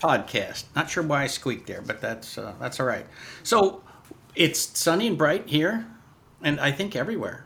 podcast. 0.00 0.64
Not 0.74 0.90
sure 0.90 1.02
why 1.02 1.24
I 1.24 1.26
squeaked 1.26 1.66
there, 1.66 1.82
but 1.82 2.00
that's 2.00 2.38
uh, 2.38 2.54
that's 2.60 2.80
all 2.80 2.86
right. 2.86 3.06
So 3.42 3.82
it's 4.34 4.78
sunny 4.78 5.06
and 5.06 5.18
bright 5.18 5.48
here, 5.48 5.86
and 6.42 6.60
I 6.60 6.72
think 6.72 6.96
everywhere. 6.96 7.44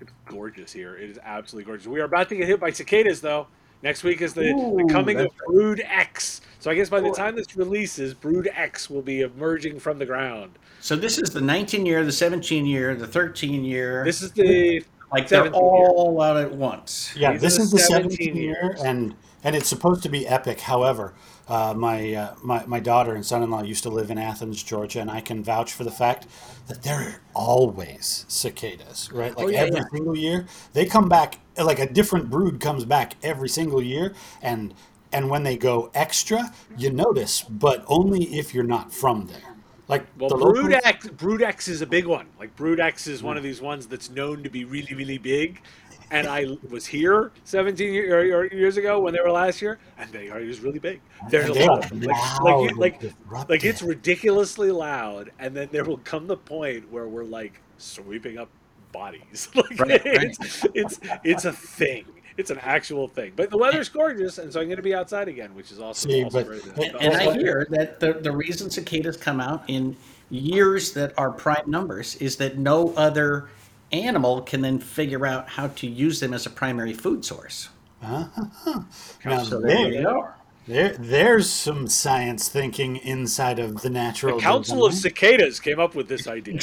It's 0.00 0.12
gorgeous 0.26 0.72
here. 0.72 0.96
It 0.96 1.10
is 1.10 1.18
absolutely 1.22 1.66
gorgeous. 1.66 1.86
We 1.86 2.00
are 2.00 2.04
about 2.04 2.28
to 2.30 2.36
get 2.36 2.46
hit 2.46 2.60
by 2.60 2.70
cicadas, 2.70 3.20
though. 3.20 3.46
Next 3.82 4.02
week 4.02 4.22
is 4.22 4.32
the, 4.32 4.48
Ooh, 4.48 4.78
the 4.78 4.90
coming 4.90 5.20
of 5.20 5.30
Brood 5.46 5.82
X. 5.84 6.40
So 6.58 6.70
I 6.70 6.74
guess 6.74 6.88
by 6.88 7.00
the 7.00 7.10
time 7.10 7.36
this 7.36 7.54
releases, 7.54 8.14
Brood 8.14 8.48
X 8.54 8.88
will 8.88 9.02
be 9.02 9.20
emerging 9.20 9.78
from 9.78 9.98
the 9.98 10.06
ground. 10.06 10.58
So 10.80 10.96
this 10.96 11.18
is 11.18 11.30
the 11.30 11.42
19 11.42 11.84
year, 11.84 12.02
the 12.02 12.10
17 12.10 12.64
year, 12.64 12.94
the 12.94 13.06
13 13.06 13.62
year. 13.62 14.02
This 14.02 14.22
is 14.22 14.32
the 14.32 14.82
like 15.12 15.28
they're 15.28 15.50
all 15.50 16.16
year. 16.18 16.26
out 16.26 16.36
at 16.38 16.52
once. 16.52 17.14
Yeah, 17.14 17.32
These 17.32 17.42
this 17.42 17.58
is 17.58 17.70
the 17.70 17.78
17 17.78 18.34
year, 18.34 18.74
and 18.82 19.14
and 19.44 19.54
it's 19.54 19.68
supposed 19.68 20.02
to 20.04 20.08
be 20.08 20.26
epic. 20.26 20.60
However, 20.60 21.12
uh, 21.48 21.74
my, 21.76 22.14
uh, 22.14 22.34
my 22.42 22.64
my 22.66 22.80
daughter 22.80 23.14
and 23.14 23.24
son-in-law 23.24 23.62
used 23.62 23.82
to 23.82 23.90
live 23.90 24.10
in 24.10 24.18
Athens, 24.18 24.62
Georgia, 24.62 25.00
and 25.00 25.10
I 25.10 25.20
can 25.20 25.44
vouch 25.44 25.72
for 25.72 25.84
the 25.84 25.90
fact 25.90 26.26
that 26.68 26.82
there 26.82 26.98
are 26.98 27.20
always 27.34 28.24
cicadas, 28.28 29.10
right? 29.12 29.36
Like 29.36 29.46
oh, 29.46 29.48
yeah, 29.48 29.58
every 29.58 29.76
yeah. 29.76 29.84
single 29.92 30.16
year, 30.16 30.46
they 30.72 30.86
come 30.86 31.08
back. 31.08 31.40
Like 31.56 31.78
a 31.78 31.86
different 31.88 32.30
brood 32.30 32.60
comes 32.60 32.84
back 32.84 33.14
every 33.22 33.48
single 33.48 33.82
year, 33.82 34.14
and 34.42 34.74
and 35.12 35.30
when 35.30 35.42
they 35.42 35.56
go 35.56 35.90
extra, 35.94 36.52
you 36.76 36.90
notice, 36.90 37.42
but 37.42 37.84
only 37.86 38.24
if 38.36 38.54
you're 38.54 38.64
not 38.64 38.92
from 38.92 39.26
there. 39.26 39.54
Like 39.86 40.06
well, 40.18 40.30
Brood 40.30 40.72
local... 40.72 40.80
X, 40.82 41.08
Brood 41.08 41.42
X 41.42 41.68
is 41.68 41.82
a 41.82 41.86
big 41.86 42.06
one. 42.06 42.26
Like 42.38 42.56
Brood 42.56 42.80
X 42.80 43.06
is 43.06 43.22
one 43.22 43.36
of 43.36 43.42
these 43.42 43.60
ones 43.60 43.86
that's 43.86 44.08
known 44.08 44.42
to 44.42 44.48
be 44.48 44.64
really, 44.64 44.94
really 44.94 45.18
big, 45.18 45.60
and 46.10 46.26
I 46.26 46.46
was 46.70 46.86
here 46.86 47.32
17 47.44 47.92
years 47.92 48.76
ago 48.76 49.00
when 49.00 49.14
they 49.14 49.20
were 49.20 49.30
last 49.30 49.60
year, 49.62 49.78
and 49.98 50.10
they 50.10 50.28
are 50.28 50.44
just 50.44 50.62
really 50.62 50.78
big. 50.78 51.00
There's 51.30 51.48
a 51.48 51.66
lot, 51.66 51.90
like, 51.92 52.76
like, 52.76 53.02
like, 53.02 53.48
like 53.48 53.64
it's 53.64 53.82
ridiculously 53.82 54.70
loud, 54.70 55.30
and 55.38 55.56
then 55.56 55.68
there 55.72 55.84
will 55.84 55.98
come 55.98 56.26
the 56.26 56.36
point 56.36 56.90
where 56.90 57.08
we're 57.08 57.24
like 57.24 57.60
sweeping 57.78 58.38
up 58.38 58.48
bodies. 58.92 59.48
like 59.54 59.78
right, 59.78 60.02
it's, 60.04 60.66
it's 60.74 61.00
it's 61.24 61.44
a 61.44 61.52
thing. 61.52 62.04
It's 62.36 62.50
an 62.50 62.58
actual 62.58 63.06
thing. 63.06 63.32
But 63.36 63.50
the 63.50 63.58
weather's 63.58 63.88
gorgeous, 63.88 64.38
and 64.38 64.52
so 64.52 64.60
I'm 64.60 64.66
going 64.66 64.76
to 64.76 64.82
be 64.82 64.94
outside 64.94 65.28
again, 65.28 65.54
which 65.54 65.70
is 65.70 65.80
awesome. 65.80 66.10
See, 66.10 66.24
but, 66.24 66.48
and, 66.48 66.96
and 66.96 67.14
I 67.14 67.32
hear 67.32 67.66
that 67.70 68.00
the, 68.00 68.14
the 68.14 68.32
reason 68.32 68.70
cicadas 68.70 69.16
come 69.16 69.40
out 69.40 69.62
in 69.68 69.96
years 70.30 70.92
that 70.94 71.12
are 71.16 71.30
prime 71.30 71.70
numbers 71.70 72.16
is 72.16 72.36
that 72.36 72.58
no 72.58 72.92
other 72.96 73.50
animal 73.92 74.42
can 74.42 74.60
then 74.60 74.78
figure 74.78 75.26
out 75.26 75.48
how 75.50 75.68
to 75.68 75.86
use 75.86 76.20
them 76.20 76.34
as 76.34 76.46
a 76.46 76.50
primary 76.50 76.92
food 76.92 77.24
source. 77.24 77.68
Uh-huh. 78.02 78.80
Now, 79.24 79.42
so 79.42 79.60
there, 79.60 79.92
you 79.92 80.02
go. 80.02 80.28
There, 80.66 80.94
there's 80.98 81.50
some 81.50 81.88
science 81.88 82.48
thinking 82.48 82.96
inside 82.96 83.58
of 83.58 83.82
the 83.82 83.90
natural. 83.90 84.36
The 84.36 84.42
Council 84.42 84.76
design. 84.88 84.92
of 84.92 84.98
Cicadas 84.98 85.60
came 85.60 85.78
up 85.78 85.94
with 85.94 86.08
this 86.08 86.26
idea. 86.26 86.58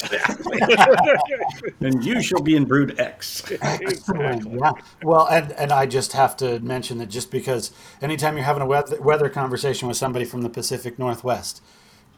and 1.80 2.04
you 2.06 2.22
shall 2.22 2.42
be 2.42 2.56
in 2.56 2.66
Brood 2.66 3.00
X. 3.00 3.50
exactly. 3.52 4.58
Yeah. 4.60 4.72
Well, 5.04 5.28
and, 5.28 5.52
and 5.54 5.72
I 5.72 5.86
just 5.86 6.14
have 6.14 6.36
to 6.38 6.60
mention 6.62 6.98
that 6.98 7.10
just 7.10 7.30
because 7.30 7.72
anytime 8.02 8.38
you're 8.38 8.46
having 8.46 8.64
a 8.64 8.68
weather, 8.68 9.00
weather 9.00 9.30
conversation 9.30 9.88
with 9.88 9.98
somebody 9.98 10.26
from 10.26 10.42
the 10.42 10.50
Pacific 10.50 10.98
Northwest, 10.98 11.62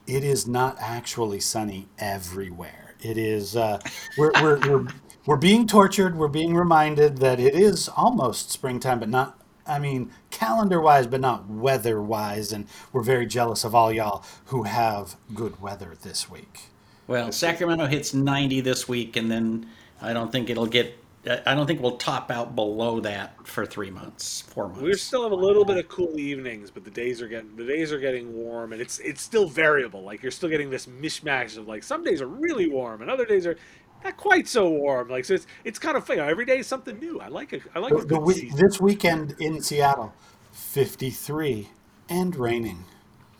it 0.07 0.23
is 0.23 0.47
not 0.47 0.77
actually 0.79 1.41
sunny 1.41 1.87
everywhere. 1.99 2.92
It 3.03 3.17
is. 3.17 3.55
Uh, 3.55 3.79
we're, 4.17 4.31
we're, 4.41 4.59
we're 4.59 4.87
we're 5.25 5.37
being 5.37 5.67
tortured. 5.67 6.17
We're 6.17 6.27
being 6.27 6.53
reminded 6.55 7.19
that 7.19 7.39
it 7.39 7.55
is 7.55 7.87
almost 7.87 8.51
springtime, 8.51 8.99
but 8.99 9.07
not, 9.07 9.39
I 9.65 9.79
mean, 9.79 10.11
calendar 10.31 10.81
wise, 10.81 11.07
but 11.07 11.21
not 11.21 11.49
weather 11.49 12.01
wise. 12.01 12.51
And 12.51 12.67
we're 12.91 13.03
very 13.03 13.25
jealous 13.25 13.63
of 13.63 13.73
all 13.73 13.91
y'all 13.91 14.25
who 14.45 14.63
have 14.63 15.15
good 15.33 15.61
weather 15.61 15.93
this 16.01 16.29
week. 16.29 16.63
Well, 17.07 17.31
Sacramento 17.31 17.85
hits 17.85 18.13
90 18.13 18.61
this 18.61 18.87
week, 18.87 19.15
and 19.15 19.31
then 19.31 19.67
I 20.01 20.11
don't 20.13 20.31
think 20.31 20.49
it'll 20.49 20.67
get. 20.67 20.97
I 21.25 21.55
don't 21.55 21.65
think 21.65 21.81
we'll 21.81 21.97
top 21.97 22.29
out 22.29 22.53
below 22.53 22.99
that 22.99 23.47
for 23.47 23.65
three 23.65 23.89
months, 23.89 24.41
four 24.41 24.67
months. 24.67 24.81
We 24.81 24.93
still 24.95 25.23
have 25.23 25.31
a 25.31 25.35
little 25.35 25.63
bit 25.63 25.77
of 25.77 25.87
cool 25.87 26.19
evenings, 26.19 26.69
but 26.69 26.83
the 26.83 26.91
days 26.91 27.21
are 27.21 27.29
getting 27.29 27.55
the 27.55 27.65
days 27.65 27.93
are 27.93 27.99
getting 27.99 28.33
warm, 28.33 28.73
and 28.73 28.81
it's 28.81 28.99
it's 28.99 29.21
still 29.21 29.47
variable. 29.47 30.03
Like 30.03 30.21
you're 30.21 30.31
still 30.31 30.49
getting 30.49 30.69
this 30.69 30.85
mishmash 30.85 31.57
of 31.57 31.65
like 31.67 31.83
some 31.83 32.03
days 32.03 32.21
are 32.21 32.27
really 32.27 32.69
warm, 32.69 33.01
and 33.01 33.09
other 33.09 33.25
days 33.25 33.47
are 33.47 33.55
not 34.03 34.17
quite 34.17 34.49
so 34.49 34.69
warm. 34.69 35.07
Like 35.07 35.23
so, 35.23 35.35
it's 35.35 35.47
it's 35.63 35.79
kind 35.79 35.95
of 35.95 36.05
fun. 36.05 36.19
Every 36.19 36.45
day 36.45 36.59
is 36.59 36.67
something 36.67 36.99
new. 36.99 37.21
I 37.21 37.29
like 37.29 37.53
it. 37.53 37.61
I 37.73 37.79
like 37.79 37.93
the, 37.93 38.05
the 38.05 38.51
this 38.55 38.81
weekend 38.81 39.35
in 39.39 39.61
Seattle, 39.61 40.13
fifty 40.51 41.09
three 41.09 41.69
and 42.09 42.35
raining. 42.35 42.83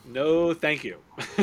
No, 0.06 0.52
thank 0.52 0.84
you. 0.84 0.98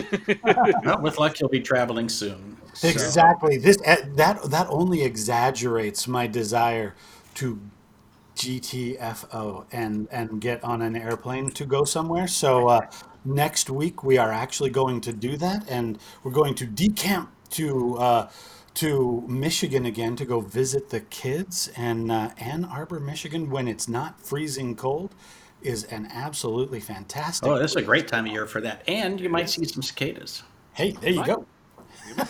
with 1.02 1.18
luck, 1.18 1.40
you'll 1.40 1.50
be 1.50 1.62
traveling 1.62 2.10
soon. 2.10 2.58
So. 2.74 2.88
Exactly. 2.88 3.58
This 3.58 3.78
eh, 3.84 3.98
that 4.16 4.44
that 4.52 4.68
only 4.70 5.04
exaggerates 5.04 6.08
my 6.08 6.28
desire 6.28 6.96
to 7.36 7.60
GTFO 8.36 9.66
and 9.72 10.08
and 10.12 10.40
get 10.40 10.64
on 10.64 10.82
an 10.82 10.96
airplane 10.96 11.52
to 11.52 11.66
go 11.66 11.84
somewhere. 11.84 12.28
So 12.28 12.68
uh, 12.68 12.82
next 13.26 13.70
week 13.70 14.04
we 14.04 14.18
are 14.18 14.32
actually 14.32 14.70
going 14.70 15.02
to 15.02 15.14
do 15.14 15.38
that, 15.38 15.68
and 15.70 15.98
we're 16.24 16.32
going 16.32 16.56
to 16.56 16.68
decamp 16.68 17.28
to. 17.52 17.98
Uh, 17.98 18.30
to 18.74 19.26
Michigan 19.28 19.86
again 19.86 20.16
to 20.16 20.24
go 20.24 20.40
visit 20.40 20.92
the 20.92 21.02
kids. 21.02 21.70
And 21.76 22.10
uh, 22.10 22.30
Ann 22.38 22.64
Arbor, 22.64 23.02
Michigan, 23.02 23.50
when 23.50 23.68
it's 23.68 23.90
not 23.90 24.22
freezing 24.22 24.78
cold, 24.78 25.14
is 25.62 25.84
an 25.86 26.08
absolutely 26.12 26.80
fantastic. 26.80 27.48
Oh, 27.48 27.58
this 27.58 27.72
is 27.72 27.78
a 27.78 27.82
great 27.82 28.08
time 28.08 28.26
of 28.26 28.32
year 28.32 28.46
for 28.46 28.62
that. 28.62 28.84
And 28.88 29.20
you 29.20 29.30
might 29.30 29.50
see 29.50 29.66
some 29.66 29.82
cicadas. 29.82 30.44
Hey, 30.74 30.92
there 30.92 31.12
you 31.12 31.26
go. 31.26 31.46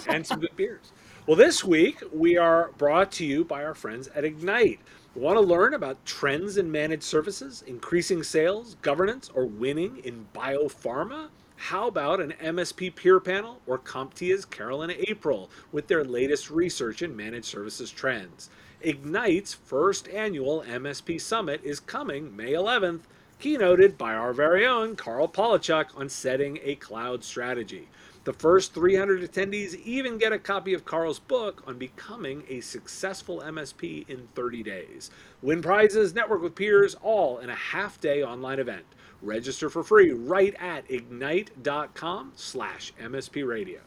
and 0.07 0.25
some 0.25 0.39
good 0.39 0.55
beers. 0.55 0.91
Well, 1.27 1.37
this 1.37 1.63
week 1.63 2.01
we 2.11 2.37
are 2.37 2.71
brought 2.77 3.11
to 3.13 3.25
you 3.25 3.45
by 3.45 3.63
our 3.63 3.75
friends 3.75 4.07
at 4.09 4.23
Egnyte. 4.23 4.79
Want 5.13 5.35
to 5.37 5.41
learn 5.41 5.73
about 5.73 6.03
trends 6.05 6.57
in 6.57 6.71
managed 6.71 7.03
services, 7.03 7.63
increasing 7.67 8.23
sales, 8.23 8.75
governance, 8.81 9.29
or 9.33 9.45
winning 9.45 9.97
in 10.03 10.27
biopharma? 10.33 11.29
How 11.57 11.87
about 11.87 12.21
an 12.21 12.33
MSP 12.41 12.95
peer 12.95 13.19
panel 13.19 13.59
or 13.67 13.77
CompTIA's 13.77 14.45
Carolyn 14.45 14.91
April 15.07 15.51
with 15.71 15.85
their 15.85 16.03
latest 16.03 16.49
research 16.49 17.03
in 17.03 17.15
managed 17.15 17.45
services 17.45 17.91
trends? 17.91 18.49
Egnyte's 18.83 19.53
first 19.53 20.07
annual 20.07 20.63
MSP 20.63 21.21
Summit 21.21 21.61
is 21.63 21.79
coming 21.79 22.35
May 22.35 22.53
11th, 22.53 23.01
keynoted 23.41 23.97
by 23.97 24.13
our 24.13 24.33
very 24.33 24.67
own 24.67 24.95
Karl 24.95 25.27
Palachuk 25.27 25.87
on 25.97 26.07
setting 26.09 26.59
a 26.61 26.75
cloud 26.75 27.23
strategy. 27.23 27.87
The 28.23 28.33
first 28.33 28.75
300 28.75 29.23
attendees 29.23 29.73
even 29.83 30.19
get 30.19 30.31
a 30.31 30.37
copy 30.37 30.75
of 30.75 30.85
Karl's 30.85 31.17
book 31.17 31.63
on 31.65 31.79
becoming 31.79 32.43
a 32.47 32.61
successful 32.61 33.41
MSP 33.41 34.07
in 34.07 34.27
30 34.35 34.61
days. 34.61 35.09
Win 35.41 35.63
prizes, 35.63 36.13
network 36.13 36.43
with 36.43 36.53
peers, 36.53 36.95
all 37.01 37.39
in 37.39 37.49
a 37.49 37.55
half 37.55 37.99
day 37.99 38.23
online 38.23 38.59
event. 38.59 38.85
Register 39.23 39.71
for 39.71 39.83
free 39.83 40.11
right 40.11 40.53
at 40.59 40.87
egnyte.com 40.87 42.33
slash 42.35 42.93
MSP 43.01 43.47
radio. 43.47 43.79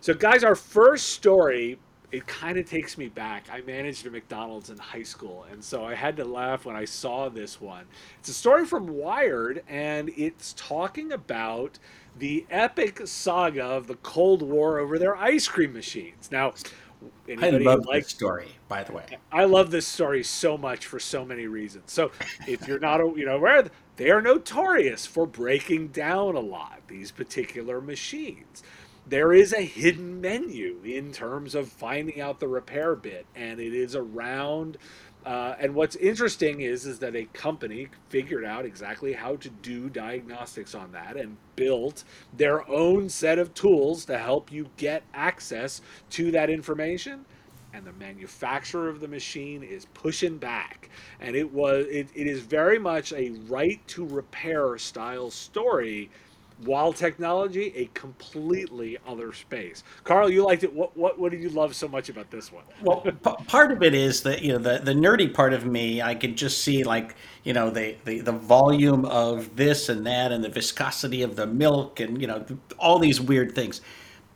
So, 0.00 0.14
guys, 0.14 0.44
our 0.44 0.54
first 0.54 1.08
story, 1.08 1.80
it 2.14 2.28
kind 2.28 2.56
of 2.58 2.64
takes 2.64 2.96
me 2.96 3.08
back. 3.08 3.46
I 3.52 3.60
managed 3.62 4.06
a 4.06 4.10
McDonald's 4.10 4.70
in 4.70 4.78
high 4.78 5.02
school, 5.02 5.46
and 5.50 5.64
so 5.64 5.84
I 5.84 5.96
had 5.96 6.16
to 6.18 6.24
laugh 6.24 6.64
when 6.64 6.76
I 6.76 6.84
saw 6.84 7.28
this 7.28 7.60
one. 7.60 7.86
It's 8.20 8.28
a 8.28 8.32
story 8.32 8.66
from 8.66 8.86
Wired, 8.86 9.64
and 9.68 10.12
it's 10.16 10.54
talking 10.56 11.10
about 11.10 11.80
the 12.16 12.46
epic 12.50 13.00
saga 13.06 13.64
of 13.64 13.88
the 13.88 13.96
Cold 13.96 14.42
War 14.42 14.78
over 14.78 14.96
their 14.96 15.16
ice 15.16 15.48
cream 15.48 15.72
machines. 15.72 16.30
Now, 16.30 16.54
Anybody 17.28 17.66
I 17.66 17.70
love 17.70 17.84
like, 17.86 18.04
this 18.04 18.12
story, 18.12 18.48
by 18.68 18.84
the 18.84 18.92
way. 18.92 19.18
I 19.32 19.44
love 19.44 19.72
this 19.72 19.86
story 19.86 20.22
so 20.22 20.56
much 20.56 20.86
for 20.86 21.00
so 21.00 21.24
many 21.24 21.48
reasons. 21.48 21.92
So, 21.92 22.12
if 22.46 22.66
you're 22.68 22.78
not, 22.78 23.00
you 23.16 23.26
know, 23.26 23.36
aware, 23.36 23.68
they 23.96 24.10
are 24.10 24.22
notorious 24.22 25.04
for 25.04 25.26
breaking 25.26 25.88
down 25.88 26.36
a 26.36 26.40
lot 26.40 26.80
these 26.88 27.10
particular 27.10 27.80
machines. 27.80 28.62
There 29.06 29.32
is 29.32 29.52
a 29.52 29.62
hidden 29.62 30.20
menu 30.20 30.80
in 30.84 31.12
terms 31.12 31.54
of 31.54 31.68
finding 31.70 32.20
out 32.20 32.40
the 32.40 32.48
repair 32.48 32.94
bit, 32.96 33.26
and 33.34 33.60
it 33.60 33.74
is 33.74 33.94
around 33.94 34.78
Uh, 35.24 35.56
and 35.58 35.74
what's 35.74 35.96
interesting 35.96 36.60
is 36.60 36.84
is 36.84 36.98
that 36.98 37.16
a 37.16 37.24
company 37.26 37.88
figured 38.10 38.44
out 38.44 38.66
exactly 38.66 39.14
how 39.14 39.36
to 39.36 39.48
do 39.48 39.88
diagnostics 39.88 40.74
on 40.74 40.92
that 40.92 41.16
and 41.16 41.38
built 41.56 42.04
their 42.32 42.68
own 42.70 43.08
set 43.08 43.38
of 43.38 43.54
tools 43.54 44.04
to 44.04 44.18
help 44.18 44.52
you 44.52 44.70
get 44.76 45.02
access 45.14 45.80
to 46.10 46.30
that 46.30 46.50
information 46.50 47.24
and 47.72 47.86
the 47.86 47.92
manufacturer 47.92 48.88
of 48.88 49.00
the 49.00 49.08
machine 49.08 49.62
is 49.62 49.86
pushing 49.86 50.38
back. 50.38 50.90
And 51.20 51.34
it 51.34 51.52
was 51.52 51.86
it, 51.86 52.08
it 52.14 52.26
is 52.26 52.40
very 52.40 52.78
much 52.78 53.12
a 53.12 53.30
right 53.48 53.80
to 53.88 54.06
repair 54.06 54.78
style 54.78 55.30
story 55.30 56.10
while 56.64 56.92
technology 56.92 57.72
a 57.76 57.86
completely 57.94 58.96
other 59.06 59.32
space. 59.32 59.82
Karl 60.04 60.30
you 60.30 60.44
liked 60.44 60.64
it. 60.64 60.72
What 60.72 60.96
what, 60.96 61.18
what 61.18 61.30
did 61.32 61.42
you 61.42 61.50
love 61.50 61.74
so 61.74 61.88
much 61.88 62.08
about 62.08 62.30
this 62.30 62.52
one? 62.52 62.64
Well 62.82 63.00
p- 63.00 63.44
part 63.46 63.72
of 63.72 63.82
it 63.82 63.94
is 63.94 64.22
that 64.22 64.42
you 64.42 64.52
know 64.52 64.58
the, 64.58 64.80
the 64.82 64.92
nerdy 64.92 65.32
part 65.32 65.52
of 65.52 65.66
me 65.66 66.00
i 66.02 66.14
could 66.14 66.36
just 66.36 66.62
see 66.62 66.84
like 66.84 67.16
you 67.42 67.52
know 67.52 67.70
the, 67.70 67.96
the 68.04 68.20
the 68.20 68.32
volume 68.32 69.04
of 69.06 69.56
this 69.56 69.88
and 69.88 70.06
that 70.06 70.32
and 70.32 70.42
the 70.42 70.48
viscosity 70.48 71.22
of 71.22 71.36
the 71.36 71.46
milk 71.46 72.00
and 72.00 72.20
you 72.20 72.26
know 72.26 72.44
all 72.78 72.98
these 72.98 73.20
weird 73.20 73.54
things. 73.54 73.80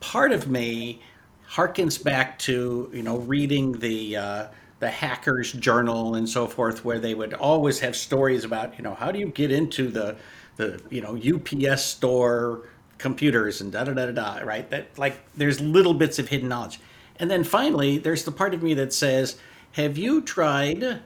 Part 0.01 0.33
of 0.33 0.49
me 0.49 1.01
harkens 1.49 2.03
back 2.03 2.39
to 2.39 2.91
you 2.93 3.03
know 3.03 3.19
reading 3.19 3.73
the 3.73 4.17
uh, 4.17 4.47
the 4.81 4.91
hackers 4.91 5.53
journal 5.53 6.15
and 6.15 6.29
so 6.29 6.47
forth 6.47 6.85
where 6.85 6.99
they 6.99 7.15
would 7.15 7.35
always 7.35 7.81
have 7.81 7.97
stories 7.97 8.45
about 8.45 8.77
you 8.77 8.85
know 8.85 8.95
how 8.95 9.11
do 9.11 9.19
you 9.19 9.27
get 9.29 9.51
into 9.51 9.89
the 9.89 10.17
the 10.59 10.81
you 10.91 11.01
know 11.01 11.17
UPS 11.17 11.83
store 11.83 12.69
computers 12.99 13.61
and 13.63 13.73
da 13.73 13.85
da 13.85 13.95
da 13.95 14.07
da 14.07 14.13
da 14.13 14.45
right? 14.45 14.69
That 14.71 14.99
like 14.99 15.21
there's 15.35 15.61
little 15.61 15.95
bits 15.95 16.19
of 16.19 16.29
hidden 16.29 16.49
knowledge. 16.49 16.79
And 17.17 17.31
then 17.31 17.43
finally 17.43 17.97
there's 17.99 18.25
the 18.25 18.33
part 18.33 18.53
of 18.53 18.63
me 18.63 18.75
that 18.75 18.93
says 18.93 19.39
have 19.73 19.97
you 19.97 20.21
tried 20.21 21.01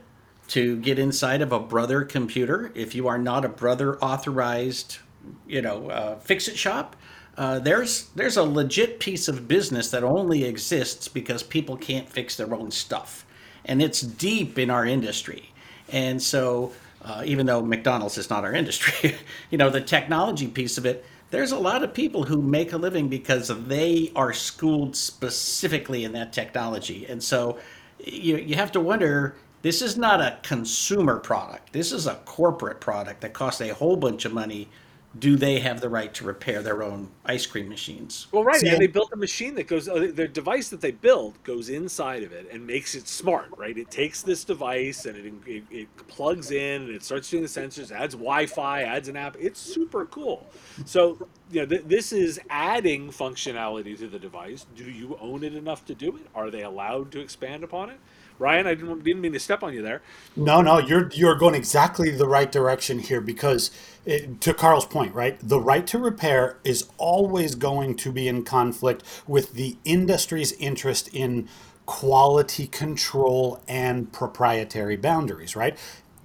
to 0.48 0.76
get 0.78 0.98
inside 0.98 1.40
of 1.40 1.52
a 1.52 1.60
brother 1.60 2.04
computer? 2.04 2.72
If 2.74 2.94
you 2.94 3.06
are 3.06 3.18
not 3.18 3.44
a 3.44 3.48
brother 3.48 3.96
authorized 4.00 4.98
you 5.46 5.62
know 5.62 5.88
uh, 5.88 6.18
fix 6.18 6.48
it 6.48 6.58
shop 6.58 6.96
uh, 7.36 7.58
there's 7.58 8.08
there's 8.14 8.36
a 8.36 8.42
legit 8.42 9.00
piece 9.00 9.28
of 9.28 9.48
business 9.48 9.90
that 9.90 10.04
only 10.04 10.44
exists 10.44 11.08
because 11.08 11.42
people 11.42 11.76
can't 11.76 12.08
fix 12.08 12.36
their 12.36 12.54
own 12.54 12.70
stuff, 12.70 13.24
and 13.64 13.80
it's 13.80 14.00
deep 14.00 14.58
in 14.58 14.68
our 14.68 14.84
industry. 14.84 15.50
And 15.88 16.22
so, 16.22 16.72
uh, 17.02 17.22
even 17.24 17.46
though 17.46 17.62
McDonald's 17.62 18.18
is 18.18 18.30
not 18.30 18.44
our 18.44 18.54
industry, 18.62 19.16
you 19.50 19.58
know 19.58 19.70
the 19.70 19.80
technology 19.80 20.48
piece 20.48 20.78
of 20.78 20.86
it. 20.86 21.04
There's 21.30 21.52
a 21.52 21.58
lot 21.58 21.82
of 21.82 21.94
people 21.94 22.24
who 22.24 22.42
make 22.42 22.72
a 22.72 22.76
living 22.76 23.08
because 23.08 23.48
they 23.66 24.12
are 24.14 24.34
schooled 24.34 24.96
specifically 24.96 26.04
in 26.04 26.12
that 26.12 26.32
technology, 26.32 27.06
and 27.06 27.22
so 27.22 27.58
you 28.04 28.36
you 28.36 28.54
have 28.56 28.72
to 28.72 28.80
wonder. 28.80 29.36
This 29.62 29.80
is 29.80 29.96
not 29.96 30.20
a 30.20 30.40
consumer 30.42 31.20
product. 31.20 31.72
This 31.72 31.92
is 31.92 32.08
a 32.08 32.16
corporate 32.24 32.80
product 32.80 33.20
that 33.20 33.32
costs 33.32 33.60
a 33.60 33.68
whole 33.68 33.94
bunch 33.94 34.24
of 34.24 34.32
money 34.32 34.68
do 35.18 35.36
they 35.36 35.60
have 35.60 35.80
the 35.80 35.88
right 35.88 36.12
to 36.14 36.24
repair 36.24 36.62
their 36.62 36.82
own 36.82 37.08
ice 37.24 37.44
cream 37.44 37.68
machines? 37.68 38.26
Well, 38.32 38.44
right. 38.44 38.62
and 38.62 38.80
they 38.80 38.86
built 38.86 39.10
a 39.12 39.16
machine 39.16 39.54
that 39.56 39.66
goes, 39.66 39.88
uh, 39.88 40.10
the 40.14 40.26
device 40.26 40.70
that 40.70 40.80
they 40.80 40.90
build 40.90 41.42
goes 41.44 41.68
inside 41.68 42.22
of 42.22 42.32
it 42.32 42.48
and 42.50 42.66
makes 42.66 42.94
it 42.94 43.06
smart, 43.06 43.48
right? 43.56 43.76
It 43.76 43.90
takes 43.90 44.22
this 44.22 44.44
device 44.44 45.04
and 45.04 45.16
it, 45.16 45.34
it, 45.46 45.64
it 45.70 45.96
plugs 46.08 46.50
in 46.50 46.82
and 46.82 46.90
it 46.90 47.02
starts 47.02 47.28
doing 47.30 47.42
the 47.42 47.48
sensors, 47.48 47.90
adds 47.90 48.14
Wi 48.14 48.46
Fi, 48.46 48.82
adds 48.82 49.08
an 49.08 49.16
app. 49.16 49.36
It's 49.38 49.60
super 49.60 50.06
cool. 50.06 50.46
So, 50.86 51.28
you 51.50 51.60
know, 51.60 51.66
th- 51.66 51.84
this 51.86 52.12
is 52.12 52.40
adding 52.48 53.10
functionality 53.10 53.98
to 53.98 54.08
the 54.08 54.18
device. 54.18 54.66
Do 54.74 54.84
you 54.84 55.18
own 55.20 55.44
it 55.44 55.54
enough 55.54 55.84
to 55.86 55.94
do 55.94 56.16
it? 56.16 56.26
Are 56.34 56.50
they 56.50 56.62
allowed 56.62 57.12
to 57.12 57.20
expand 57.20 57.64
upon 57.64 57.90
it? 57.90 57.98
Ryan, 58.38 58.66
I 58.66 58.74
didn't, 58.74 59.04
didn't 59.04 59.20
mean 59.20 59.32
to 59.32 59.40
step 59.40 59.62
on 59.62 59.72
you 59.72 59.82
there. 59.82 60.02
No, 60.36 60.62
no, 60.62 60.78
you're 60.78 61.10
you're 61.12 61.36
going 61.36 61.54
exactly 61.54 62.10
the 62.10 62.26
right 62.26 62.50
direction 62.50 62.98
here 62.98 63.20
because 63.20 63.70
it, 64.04 64.40
to 64.40 64.54
Karl's 64.54 64.86
point, 64.86 65.14
right? 65.14 65.38
The 65.42 65.60
right 65.60 65.86
to 65.88 65.98
repair 65.98 66.58
is 66.64 66.88
always 66.98 67.54
going 67.54 67.96
to 67.96 68.12
be 68.12 68.28
in 68.28 68.44
conflict 68.44 69.02
with 69.26 69.54
the 69.54 69.76
industry's 69.84 70.52
interest 70.52 71.08
in 71.12 71.48
quality 71.86 72.66
control 72.66 73.60
and 73.66 74.12
proprietary 74.12 74.96
boundaries, 74.96 75.56
right? 75.56 75.76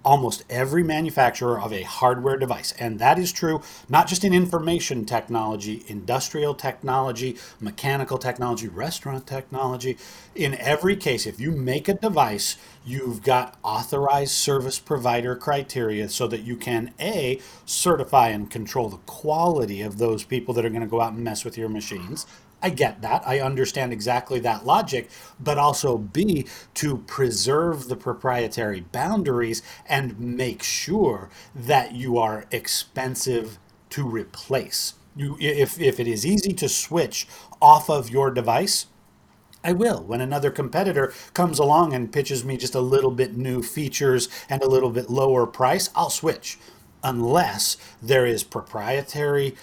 Almost 0.07 0.45
every 0.49 0.83
manufacturer 0.83 1.59
of 1.59 1.73
a 1.73 1.81
hardware 1.81 2.37
device. 2.37 2.71
And 2.79 2.97
that 2.99 3.19
is 3.19 3.33
true 3.33 3.61
not 3.89 4.07
just 4.07 4.23
in 4.23 4.33
information 4.33 5.03
technology, 5.03 5.83
industrial 5.87 6.55
technology, 6.55 7.35
mechanical 7.59 8.17
technology, 8.17 8.69
restaurant 8.69 9.27
technology. 9.27 9.97
In 10.33 10.55
every 10.59 10.95
case, 10.95 11.27
if 11.27 11.41
you 11.41 11.51
make 11.51 11.89
a 11.89 11.93
device, 11.93 12.55
you've 12.85 13.21
got 13.21 13.57
authorized 13.63 14.31
service 14.31 14.79
provider 14.79 15.35
criteria 15.35 16.07
so 16.07 16.25
that 16.27 16.43
you 16.43 16.55
can 16.55 16.93
A, 17.01 17.41
certify 17.65 18.29
and 18.29 18.49
control 18.49 18.87
the 18.87 18.97
quality 19.07 19.81
of 19.81 19.97
those 19.97 20.23
people 20.23 20.53
that 20.53 20.63
are 20.63 20.69
going 20.69 20.79
to 20.79 20.87
go 20.87 21.01
out 21.01 21.11
and 21.11 21.23
mess 21.25 21.43
with 21.43 21.57
your 21.57 21.67
machines 21.67 22.25
I 22.61 22.71
get 22.71 23.01
that. 23.01 23.23
I 23.27 23.39
understand 23.39 23.93
exactly 23.93 24.39
that 24.39 24.65
logic, 24.65 25.09
but 25.39 25.57
also 25.57 25.97
B, 25.97 26.47
to 26.75 26.97
preserve 26.99 27.87
the 27.87 27.95
proprietary 27.95 28.81
boundaries 28.81 29.61
and 29.87 30.19
make 30.19 30.63
sure 30.63 31.29
that 31.53 31.93
you 31.93 32.17
are 32.17 32.45
expensive 32.51 33.59
to 33.91 34.07
replace. 34.07 34.95
You, 35.15 35.37
if, 35.39 35.79
if 35.79 35.99
it 35.99 36.07
is 36.07 36.25
easy 36.25 36.53
to 36.53 36.67
switch 36.67 37.27
off 37.61 37.89
of 37.89 38.09
your 38.09 38.31
device, 38.31 38.87
I 39.63 39.73
will. 39.73 40.03
When 40.03 40.21
another 40.21 40.51
competitor 40.51 41.13
comes 41.33 41.59
along 41.59 41.93
and 41.93 42.11
pitches 42.11 42.45
me 42.45 42.57
just 42.57 42.75
a 42.75 42.79
little 42.79 43.11
bit 43.11 43.35
new 43.35 43.61
features 43.61 44.29
and 44.49 44.61
a 44.61 44.69
little 44.69 44.91
bit 44.91 45.09
lower 45.09 45.45
price, 45.45 45.89
I'll 45.95 46.09
switch. 46.09 46.57
Unless 47.03 47.77
there 48.01 48.25
is 48.25 48.43
proprietary 48.43 49.55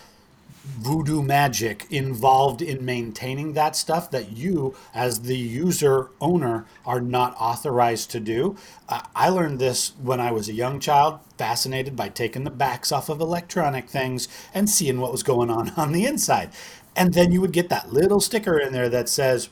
voodoo 0.65 1.23
magic 1.23 1.87
involved 1.91 2.63
in 2.63 2.85
maintaining 2.85 3.53
that 3.53 3.77
stuff 3.77 4.11
that 4.11 4.37
you, 4.37 4.75
as 4.95 5.21
the 5.21 5.37
user 5.37 6.11
owner, 6.21 6.67
are 6.87 7.01
not 7.01 7.37
authorized 7.39 8.11
to 8.11 8.21
do. 8.21 8.57
Uh, 8.89 9.03
I 9.15 9.29
learned 9.29 9.59
this 9.59 9.93
when 10.03 10.21
I 10.21 10.33
was 10.33 10.49
a 10.49 10.55
young 10.55 10.81
child, 10.81 11.21
fascinated 11.37 11.97
by 11.97 12.09
taking 12.09 12.45
the 12.45 12.51
backs 12.51 12.93
off 12.93 13.09
of 13.09 13.21
electronic 13.21 13.89
things 13.89 14.27
and 14.55 14.69
seeing 14.69 15.01
what 15.01 15.13
was 15.13 15.23
going 15.23 15.51
on 15.51 15.71
on 15.77 15.93
the 15.93 16.07
inside. 16.07 16.51
And 16.97 17.13
then 17.13 17.33
you 17.33 17.41
would 17.41 17.53
get 17.53 17.69
that 17.69 17.93
little 17.93 18.21
sticker 18.21 18.59
in 18.59 18.73
there 18.73 18.89
that 18.89 19.09
says, 19.09 19.51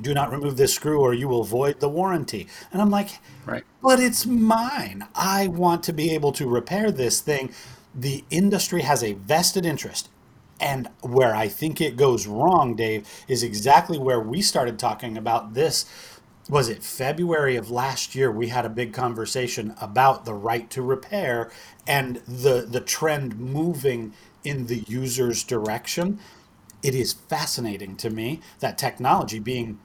do 0.00 0.14
not 0.14 0.30
remove 0.30 0.56
this 0.56 0.74
screw 0.74 1.00
or 1.00 1.12
you 1.12 1.28
will 1.28 1.44
void 1.44 1.80
the 1.80 1.88
warranty. 1.88 2.46
And 2.72 2.80
I'm 2.80 2.90
like, 2.90 3.18
right. 3.46 3.64
but 3.82 3.98
it's 3.98 4.26
mine. 4.26 5.06
I 5.14 5.48
want 5.48 5.82
to 5.84 5.92
be 5.92 6.12
able 6.12 6.32
to 6.32 6.46
repair 6.46 6.90
this 6.92 7.20
thing. 7.20 7.52
The 7.94 8.24
industry 8.30 8.82
has 8.82 9.02
a 9.02 9.14
vested 9.14 9.66
interest 9.66 10.08
and 10.60 10.88
where 11.02 11.34
I 11.34 11.48
think 11.48 11.80
it 11.80 11.96
goes 11.96 12.26
wrong, 12.26 12.74
Dave, 12.74 13.08
is 13.28 13.42
exactly 13.42 13.98
where 13.98 14.20
we 14.20 14.42
started 14.42 14.78
talking 14.78 15.16
about 15.16 15.54
this. 15.54 15.86
Was 16.48 16.68
it 16.68 16.82
February 16.82 17.56
of 17.56 17.70
last 17.70 18.14
year? 18.14 18.30
We 18.30 18.48
had 18.48 18.64
a 18.64 18.70
big 18.70 18.92
conversation 18.92 19.74
about 19.80 20.24
the 20.24 20.34
right 20.34 20.68
to 20.70 20.82
repair 20.82 21.50
and 21.86 22.16
the, 22.26 22.66
the 22.68 22.80
trend 22.80 23.38
moving 23.38 24.14
in 24.44 24.66
the 24.66 24.84
user's 24.88 25.44
direction. 25.44 26.18
It 26.82 26.94
is 26.94 27.12
fascinating 27.12 27.96
to 27.96 28.10
me 28.10 28.40
that 28.60 28.78
technology, 28.78 29.38
being 29.38 29.78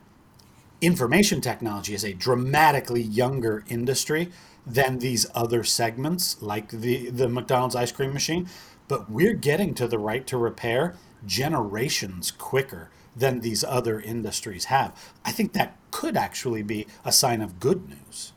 information 0.81 1.41
technology, 1.41 1.93
is 1.93 2.03
a 2.03 2.13
dramatically 2.13 3.01
younger 3.01 3.63
industry 3.67 4.29
than 4.65 4.99
these 4.99 5.25
other 5.35 5.63
segments, 5.63 6.41
like 6.41 6.69
the, 6.69 7.09
the 7.09 7.27
McDonald's 7.27 7.75
ice 7.75 7.91
cream 7.91 8.13
machine 8.13 8.47
but 8.87 9.09
we're 9.09 9.33
getting 9.33 9.73
to 9.75 9.87
the 9.87 9.99
right 9.99 10.25
to 10.27 10.37
repair 10.37 10.95
generations 11.25 12.31
quicker 12.31 12.89
than 13.15 13.39
these 13.39 13.63
other 13.63 13.99
industries 13.99 14.65
have. 14.65 15.13
I 15.23 15.31
think 15.31 15.53
that 15.53 15.77
could 15.91 16.17
actually 16.17 16.63
be 16.63 16.87
a 17.05 17.11
sign 17.11 17.41
of 17.41 17.59
good 17.59 17.87
news. 17.87 18.33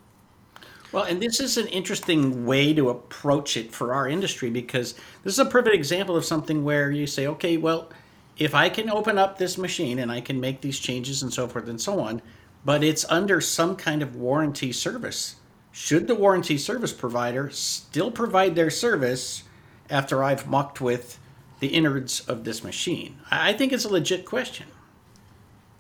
Well, 0.93 1.05
and 1.05 1.21
this 1.21 1.41
is 1.41 1.57
an 1.57 1.67
interesting 1.69 2.47
way 2.47 2.73
to 2.75 2.91
approach 2.91 3.57
it 3.57 3.73
for 3.73 3.93
our 3.93 4.09
industry 4.09 4.51
because 4.51 4.95
this 5.25 5.33
is 5.33 5.39
a 5.39 5.45
perfect 5.45 5.75
example 5.75 6.17
of 6.17 6.25
something 6.25 6.65
where 6.65 6.91
you 6.91 7.07
say, 7.07 7.27
okay, 7.27 7.57
well, 7.57 7.91
if 8.39 8.55
I 8.55 8.69
can 8.69 8.91
open 8.91 9.19
up 9.19 9.37
this 9.37 9.59
machine 9.59 9.99
and 9.99 10.13
I 10.13 10.21
can 10.21 10.41
make 10.41 10.61
these 10.61 10.79
changes 10.79 11.23
and 11.23 11.33
so 11.33 11.49
forth 11.49 11.69
and 11.69 11.81
so 11.81 12.01
on, 12.01 12.23
but 12.65 12.85
it's 12.85 13.05
under 13.09 13.41
some 13.41 13.77
kind 13.77 14.03
of 14.03 14.17
warranty 14.17 14.73
service, 14.73 15.37
should 15.73 16.07
the 16.07 16.15
warranty 16.15 16.57
service 16.57 16.93
provider 16.93 17.51
still 17.51 18.11
provide 18.11 18.55
their 18.55 18.71
service 18.71 19.43
after 19.91 20.23
I've 20.23 20.47
mucked 20.47 20.81
with 20.81 21.19
the 21.61 21.69
innards 21.69 22.21
of 22.21 22.45
this 22.45 22.63
machine? 22.63 23.19
I 23.31 23.53
think 23.53 23.73
it's 23.73 23.85
a 23.85 23.89
legit 23.89 24.25
question. 24.25 24.67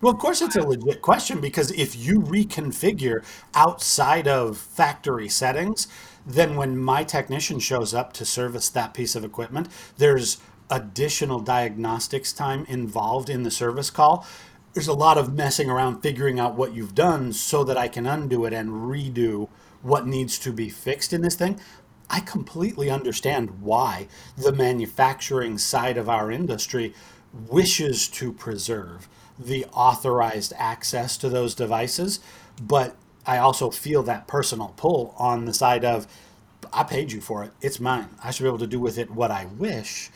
Well, 0.00 0.12
of 0.12 0.18
course, 0.18 0.42
it's 0.42 0.56
a 0.56 0.62
legit 0.62 1.00
question 1.00 1.40
because 1.40 1.70
if 1.70 1.96
you 1.96 2.20
reconfigure 2.20 3.24
outside 3.54 4.28
of 4.28 4.58
factory 4.58 5.28
settings, 5.28 5.88
then 6.26 6.56
when 6.56 6.76
my 6.76 7.02
technician 7.02 7.58
shows 7.58 7.94
up 7.94 8.12
to 8.14 8.24
service 8.24 8.68
that 8.70 8.92
piece 8.92 9.14
of 9.14 9.24
equipment, 9.24 9.68
there's 9.96 10.38
additional 10.68 11.40
diagnostics 11.40 12.32
time 12.32 12.66
involved 12.68 13.30
in 13.30 13.42
the 13.42 13.50
service 13.50 13.88
call. 13.88 14.26
There's 14.74 14.88
a 14.88 14.92
lot 14.92 15.16
of 15.16 15.32
messing 15.32 15.70
around 15.70 16.02
figuring 16.02 16.38
out 16.38 16.56
what 16.56 16.74
you've 16.74 16.94
done 16.94 17.32
so 17.32 17.64
that 17.64 17.78
I 17.78 17.88
can 17.88 18.04
undo 18.04 18.44
it 18.44 18.52
and 18.52 18.70
redo 18.70 19.48
what 19.82 20.06
needs 20.06 20.38
to 20.40 20.52
be 20.52 20.68
fixed 20.68 21.12
in 21.12 21.22
this 21.22 21.36
thing, 21.36 21.60
I 22.08 22.20
completely 22.20 22.90
understand 22.90 23.60
why 23.60 24.08
the 24.36 24.52
manufacturing 24.52 25.58
side 25.58 25.96
of 25.96 26.08
our 26.08 26.30
industry 26.30 26.94
wishes 27.32 28.08
to 28.08 28.32
preserve 28.32 29.08
the 29.38 29.66
authorized 29.72 30.52
access 30.56 31.16
to 31.18 31.28
those 31.28 31.54
devices. 31.54 32.20
But 32.62 32.96
I 33.26 33.38
also 33.38 33.70
feel 33.70 34.02
that 34.04 34.28
personal 34.28 34.72
pull 34.76 35.14
on 35.18 35.44
the 35.44 35.54
side 35.54 35.84
of, 35.84 36.06
I 36.72 36.84
paid 36.84 37.12
you 37.12 37.20
for 37.20 37.44
it. 37.44 37.52
It's 37.60 37.80
mine. 37.80 38.08
I 38.22 38.30
should 38.30 38.44
be 38.44 38.48
able 38.48 38.58
to 38.58 38.66
do 38.66 38.80
with 38.80 38.98
it 38.98 39.10
what 39.10 39.30
I 39.30 39.46
wish. 39.46 40.10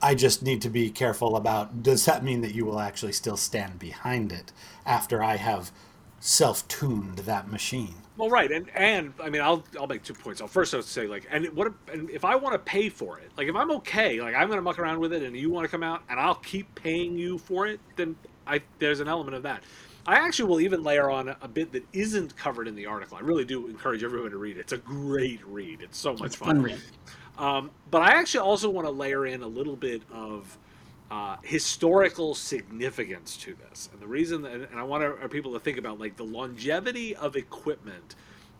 I 0.00 0.14
just 0.14 0.42
need 0.42 0.62
to 0.62 0.68
be 0.68 0.90
careful 0.90 1.36
about 1.36 1.82
does 1.82 2.04
that 2.06 2.24
mean 2.24 2.40
that 2.40 2.54
you 2.54 2.64
will 2.64 2.80
actually 2.80 3.12
still 3.12 3.36
stand 3.36 3.78
behind 3.78 4.32
it 4.32 4.50
after 4.84 5.22
I 5.22 5.36
have 5.36 5.70
self 6.22 6.66
tuned 6.68 7.18
that 7.18 7.50
machine? 7.50 7.94
Well, 8.16 8.30
right, 8.30 8.50
and 8.50 8.70
and 8.74 9.12
I 9.22 9.28
mean, 9.28 9.42
I'll 9.42 9.64
I'll 9.78 9.86
make 9.86 10.02
two 10.02 10.14
points. 10.14 10.40
I'll 10.40 10.48
first 10.48 10.74
I'll 10.74 10.82
say 10.82 11.06
like, 11.06 11.26
and 11.30 11.46
what 11.56 11.66
if, 11.66 11.72
and 11.92 12.08
if 12.10 12.24
I 12.24 12.36
want 12.36 12.54
to 12.54 12.58
pay 12.58 12.88
for 12.88 13.18
it, 13.18 13.30
like 13.36 13.48
if 13.48 13.56
I'm 13.56 13.70
okay, 13.72 14.20
like 14.20 14.34
I'm 14.34 14.48
gonna 14.48 14.62
muck 14.62 14.78
around 14.78 15.00
with 15.00 15.12
it, 15.12 15.22
and 15.22 15.36
you 15.36 15.50
want 15.50 15.64
to 15.64 15.68
come 15.70 15.82
out, 15.82 16.02
and 16.08 16.20
I'll 16.20 16.36
keep 16.36 16.72
paying 16.74 17.18
you 17.18 17.38
for 17.38 17.66
it, 17.66 17.80
then 17.96 18.14
I 18.46 18.62
there's 18.78 19.00
an 19.00 19.08
element 19.08 19.36
of 19.36 19.42
that. 19.42 19.62
I 20.06 20.16
actually 20.16 20.48
will 20.48 20.60
even 20.60 20.82
layer 20.82 21.10
on 21.10 21.28
a, 21.28 21.36
a 21.42 21.48
bit 21.48 21.72
that 21.72 21.84
isn't 21.92 22.36
covered 22.36 22.66
in 22.68 22.74
the 22.74 22.86
article. 22.86 23.16
I 23.16 23.20
really 23.20 23.44
do 23.44 23.68
encourage 23.68 24.02
everyone 24.02 24.32
to 24.32 24.36
read 24.36 24.56
it. 24.56 24.60
It's 24.60 24.72
a 24.72 24.78
great 24.78 25.40
read. 25.46 25.80
It's 25.80 25.96
so 25.96 26.12
much 26.12 26.22
It's 26.26 26.36
fun. 26.36 26.56
fun 26.56 26.62
read. 26.62 26.80
Um, 27.38 27.70
but 27.90 28.02
I 28.02 28.10
actually 28.12 28.40
also 28.40 28.68
want 28.68 28.86
to 28.86 28.90
layer 28.90 29.26
in 29.26 29.42
a 29.42 29.46
little 29.46 29.76
bit 29.76 30.02
of 30.12 30.58
uh, 31.12 31.36
historical 31.42 32.34
significance 32.34 33.36
to 33.36 33.54
this, 33.54 33.90
and 33.92 34.00
the 34.00 34.06
reason, 34.06 34.40
that, 34.40 34.52
and 34.52 34.80
I 34.80 34.82
want 34.82 35.04
our 35.04 35.28
people 35.28 35.52
to 35.52 35.60
think 35.60 35.76
about 35.76 36.00
like 36.00 36.16
the 36.16 36.24
longevity 36.24 37.14
of 37.14 37.36
equipment 37.36 38.14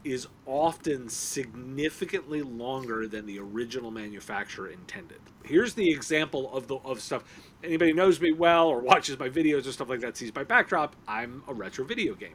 is 0.05 0.29
often 0.45 1.09
significantly 1.09 2.43
longer 2.43 3.09
than 3.09 3.25
the 3.25 3.39
original 3.39 3.91
manufacturer 3.91 4.69
intended. 4.69 5.17
Here's 5.45 5.73
the 5.73 5.91
example 5.91 6.53
of 6.53 6.67
the 6.67 6.77
of 6.85 7.01
stuff. 7.01 7.25
Anybody 7.65 7.95
knows 7.95 8.21
me 8.21 8.33
well 8.33 8.69
or 8.69 8.81
watches 8.81 9.19
my 9.19 9.31
videos 9.31 9.67
or 9.67 9.73
stuff 9.73 9.89
like 9.89 10.01
that 10.01 10.19
sees 10.19 10.35
my 10.35 10.45
backdrop. 10.45 10.95
I'm 11.09 11.43
a 11.49 11.55
retro 11.55 11.87
video 11.87 12.15
gamer. 12.15 12.35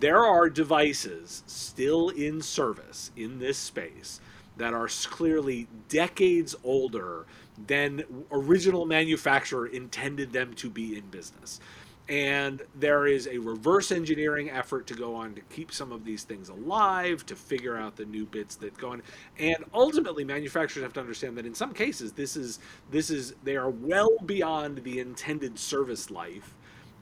There 0.00 0.24
are 0.24 0.48
devices 0.48 1.42
still 1.46 2.08
in 2.08 2.40
service 2.40 3.10
in 3.16 3.38
this 3.38 3.58
space 3.58 4.18
that 4.56 4.74
are 4.74 4.88
clearly 4.88 5.66
decades 5.88 6.54
older 6.64 7.26
than 7.66 8.04
original 8.30 8.86
manufacturer 8.86 9.66
intended 9.66 10.32
them 10.32 10.54
to 10.54 10.70
be 10.70 10.96
in 10.96 11.04
business. 11.10 11.60
And 12.08 12.62
there 12.74 13.06
is 13.06 13.28
a 13.28 13.38
reverse 13.38 13.92
engineering 13.92 14.50
effort 14.50 14.86
to 14.88 14.94
go 14.94 15.14
on 15.14 15.34
to 15.34 15.40
keep 15.42 15.72
some 15.72 15.92
of 15.92 16.04
these 16.04 16.24
things 16.24 16.48
alive 16.48 17.24
to 17.26 17.36
figure 17.36 17.76
out 17.76 17.96
the 17.96 18.04
new 18.04 18.26
bits 18.26 18.56
that 18.56 18.76
go 18.76 18.90
on. 18.90 19.02
And 19.38 19.56
ultimately 19.72 20.24
manufacturers 20.24 20.82
have 20.82 20.92
to 20.94 21.00
understand 21.00 21.38
that 21.38 21.46
in 21.46 21.54
some 21.54 21.72
cases 21.72 22.12
this 22.12 22.36
is 22.36 22.58
this 22.90 23.08
is 23.08 23.34
they 23.44 23.56
are 23.56 23.70
well 23.70 24.10
beyond 24.26 24.82
the 24.82 24.98
intended 24.98 25.58
service 25.58 26.10
life. 26.10 26.54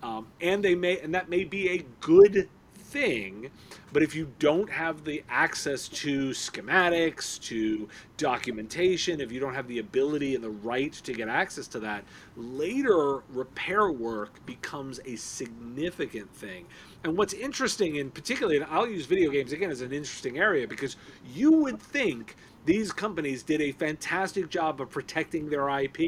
Um, 0.02 0.26
and 0.40 0.62
they 0.62 0.74
may 0.74 1.00
and 1.00 1.14
that 1.14 1.28
may 1.30 1.44
be 1.44 1.70
a 1.70 1.84
good 2.00 2.48
thing 2.90 3.50
but 3.92 4.02
if 4.02 4.14
you 4.14 4.32
don't 4.38 4.70
have 4.70 5.04
the 5.04 5.22
access 5.28 5.88
to 5.88 6.30
schematics 6.30 7.40
to 7.40 7.88
documentation 8.16 9.20
if 9.20 9.30
you 9.30 9.40
don't 9.40 9.54
have 9.54 9.68
the 9.68 9.78
ability 9.78 10.34
and 10.34 10.42
the 10.42 10.50
right 10.50 10.92
to 10.92 11.12
get 11.12 11.28
access 11.28 11.66
to 11.68 11.78
that 11.80 12.04
later 12.36 13.22
repair 13.30 13.90
work 13.90 14.44
becomes 14.46 15.00
a 15.04 15.16
significant 15.16 16.32
thing. 16.34 16.66
And 17.04 17.16
what's 17.16 17.32
interesting 17.32 17.96
in 17.96 18.10
particularly 18.10 18.56
and 18.56 18.66
i'll 18.70 18.88
use 18.88 19.06
video 19.06 19.30
games 19.30 19.52
again 19.52 19.70
as 19.70 19.80
an 19.80 19.92
interesting 19.92 20.38
area 20.38 20.66
because 20.66 20.96
you 21.32 21.52
would 21.52 21.80
think 21.80 22.36
these 22.64 22.92
companies 22.92 23.42
did 23.42 23.60
a 23.60 23.72
fantastic 23.72 24.50
job 24.50 24.80
of 24.80 24.90
protecting 24.90 25.48
their 25.48 25.68
ip 25.80 25.98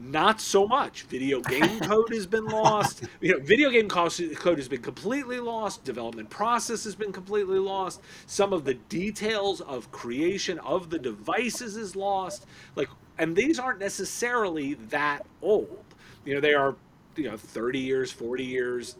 not 0.00 0.40
so 0.40 0.66
much. 0.66 1.02
Video 1.04 1.40
game 1.40 1.80
code 1.82 2.12
has 2.12 2.26
been 2.26 2.46
lost. 2.46 3.04
You 3.20 3.32
know, 3.32 3.44
video 3.44 3.70
game 3.70 3.88
code 3.88 4.58
has 4.58 4.68
been 4.68 4.82
completely 4.82 5.40
lost. 5.40 5.84
Development 5.84 6.28
process 6.30 6.84
has 6.84 6.94
been 6.94 7.12
completely 7.12 7.58
lost. 7.58 8.00
Some 8.26 8.52
of 8.52 8.64
the 8.64 8.74
details 8.74 9.60
of 9.60 9.90
creation 9.92 10.58
of 10.60 10.90
the 10.90 10.98
devices 10.98 11.76
is 11.76 11.94
lost. 11.94 12.46
Like, 12.76 12.88
and 13.18 13.36
these 13.36 13.58
aren't 13.58 13.80
necessarily 13.80 14.74
that 14.74 15.26
old. 15.42 15.84
You 16.24 16.34
know, 16.34 16.40
they 16.40 16.54
are, 16.54 16.74
you 17.16 17.30
know, 17.30 17.36
30 17.36 17.78
years, 17.78 18.10
40 18.12 18.44
years. 18.44 18.96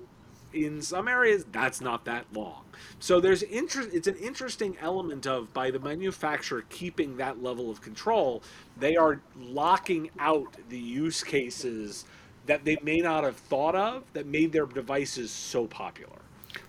In 0.52 0.82
some 0.82 1.08
areas, 1.08 1.44
that's 1.52 1.80
not 1.80 2.04
that 2.06 2.26
long. 2.32 2.64
So 2.98 3.20
there's 3.20 3.42
interest. 3.44 3.90
It's 3.92 4.08
an 4.08 4.16
interesting 4.16 4.76
element 4.80 5.26
of 5.26 5.52
by 5.52 5.70
the 5.70 5.78
manufacturer 5.78 6.64
keeping 6.68 7.16
that 7.18 7.42
level 7.42 7.70
of 7.70 7.80
control, 7.80 8.42
they 8.78 8.96
are 8.96 9.20
locking 9.38 10.10
out 10.18 10.56
the 10.68 10.78
use 10.78 11.22
cases 11.22 12.04
that 12.46 12.64
they 12.64 12.76
may 12.82 12.98
not 12.98 13.22
have 13.22 13.36
thought 13.36 13.74
of 13.76 14.02
that 14.12 14.26
made 14.26 14.52
their 14.52 14.66
devices 14.66 15.30
so 15.30 15.66
popular. 15.66 16.18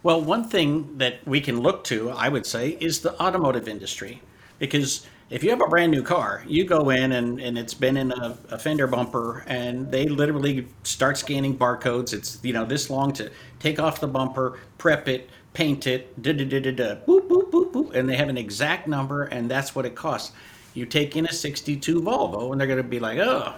Well, 0.03 0.21
one 0.21 0.47
thing 0.47 0.97
that 0.97 1.25
we 1.27 1.41
can 1.41 1.59
look 1.59 1.83
to, 1.85 2.11
I 2.11 2.29
would 2.29 2.45
say, 2.45 2.77
is 2.79 3.01
the 3.01 3.19
automotive 3.21 3.67
industry. 3.67 4.21
Because 4.59 5.07
if 5.31 5.45
you 5.45 5.49
have 5.49 5.61
a 5.61 5.67
brand 5.67 5.91
new 5.91 6.03
car, 6.03 6.43
you 6.45 6.65
go 6.65 6.89
in 6.89 7.13
and, 7.13 7.39
and 7.39 7.57
it's 7.57 7.73
been 7.73 7.95
in 7.95 8.11
a, 8.11 8.37
a 8.49 8.59
fender 8.59 8.85
bumper 8.85 9.45
and 9.47 9.89
they 9.89 10.07
literally 10.07 10.67
start 10.83 11.17
scanning 11.17 11.57
barcodes. 11.57 12.13
It's, 12.13 12.37
you 12.43 12.51
know, 12.51 12.65
this 12.65 12.89
long 12.89 13.13
to 13.13 13.31
take 13.57 13.79
off 13.79 14.01
the 14.01 14.07
bumper, 14.07 14.59
prep 14.77 15.07
it, 15.07 15.29
paint 15.53 15.87
it, 15.87 16.21
da 16.21 16.33
da 16.33 16.43
da 16.43 16.59
da 16.59 16.71
da, 16.71 16.95
boop, 17.07 17.29
boop, 17.29 17.49
boop, 17.49 17.71
boop. 17.71 17.95
And 17.95 18.09
they 18.09 18.17
have 18.17 18.27
an 18.27 18.37
exact 18.37 18.89
number 18.89 19.23
and 19.23 19.49
that's 19.49 19.73
what 19.73 19.85
it 19.85 19.95
costs. 19.95 20.33
You 20.73 20.85
take 20.85 21.15
in 21.15 21.25
a 21.25 21.31
62 21.31 22.01
Volvo 22.01 22.51
and 22.51 22.59
they're 22.59 22.67
going 22.67 22.77
to 22.77 22.83
be 22.83 22.99
like, 22.99 23.19
oh, 23.19 23.55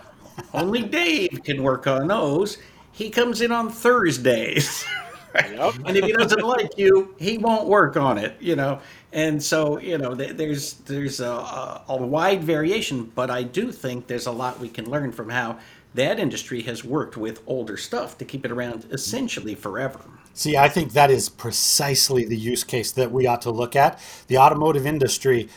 only 0.53 0.83
Dave 0.83 1.41
can 1.43 1.63
work 1.63 1.87
on 1.87 2.07
those. 2.07 2.59
He 2.91 3.09
comes 3.09 3.41
in 3.41 3.51
on 3.51 3.71
Thursdays. 3.71 4.85
Yep. 5.35 5.75
and 5.85 5.97
if 5.97 6.05
he 6.05 6.11
doesn't 6.13 6.43
like 6.43 6.77
you, 6.77 7.15
he 7.17 7.37
won't 7.37 7.67
work 7.67 7.97
on 7.97 8.17
it, 8.17 8.35
you 8.39 8.55
know. 8.55 8.79
And 9.11 9.41
so, 9.41 9.79
you 9.79 9.97
know, 9.97 10.15
there's 10.15 10.73
there's 10.73 11.19
a, 11.19 11.31
a, 11.31 11.83
a 11.89 11.97
wide 11.97 12.43
variation, 12.43 13.11
but 13.15 13.29
I 13.29 13.43
do 13.43 13.71
think 13.71 14.07
there's 14.07 14.27
a 14.27 14.31
lot 14.31 14.59
we 14.59 14.69
can 14.69 14.89
learn 14.89 15.11
from 15.11 15.29
how 15.29 15.59
that 15.93 16.19
industry 16.19 16.61
has 16.63 16.83
worked 16.83 17.17
with 17.17 17.41
older 17.45 17.77
stuff 17.77 18.17
to 18.17 18.25
keep 18.25 18.45
it 18.45 18.51
around 18.51 18.85
essentially 18.91 19.55
forever. 19.55 19.99
See, 20.33 20.57
I 20.57 20.67
think 20.67 20.93
that 20.93 21.11
is 21.11 21.29
precisely 21.29 22.25
the 22.25 22.37
use 22.37 22.63
case 22.63 22.91
that 22.93 23.11
we 23.11 23.27
ought 23.27 23.43
to 23.43 23.51
look 23.51 23.75
at. 23.75 23.99
The 24.27 24.39
automotive 24.39 24.87
industry, 24.87 25.47
ha- 25.47 25.49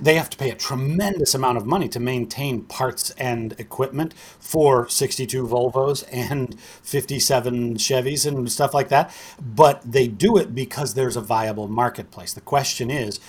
they 0.00 0.14
have 0.14 0.30
to 0.30 0.36
pay 0.36 0.50
a 0.50 0.54
tremendous 0.54 1.34
amount 1.34 1.58
of 1.58 1.66
money 1.66 1.88
to 1.88 2.00
maintain 2.00 2.62
parts 2.62 3.10
and 3.12 3.52
equipment 3.58 4.14
for 4.38 4.88
62 4.88 5.46
Volvos 5.46 6.04
and 6.10 6.58
57 6.60 7.76
Chevys 7.76 8.26
and 8.26 8.50
stuff 8.50 8.72
like 8.72 8.88
that. 8.88 9.14
But 9.40 9.82
they 9.84 10.08
do 10.08 10.36
it 10.36 10.54
because 10.54 10.94
there's 10.94 11.16
a 11.16 11.20
viable 11.20 11.68
marketplace. 11.68 12.32
The 12.32 12.40
question 12.40 12.90
is, 12.90 13.20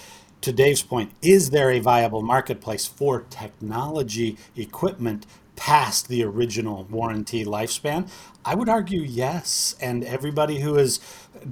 to 0.41 0.53
Dave's 0.53 0.81
point, 0.81 1.11
is 1.21 1.49
there 1.49 1.69
a 1.69 1.79
viable 1.79 2.21
marketplace 2.21 2.85
for 2.87 3.21
technology 3.29 4.37
equipment 4.55 5.25
past 5.57 6.07
the 6.07 6.23
original 6.23 6.85
warranty 6.85 7.43
lifespan? 7.43 8.09
I 8.45 8.55
would 8.55 8.69
argue 8.69 9.01
yes. 9.01 9.75
And 9.81 10.05
everybody 10.05 10.61
who 10.61 10.77
is 10.77 11.01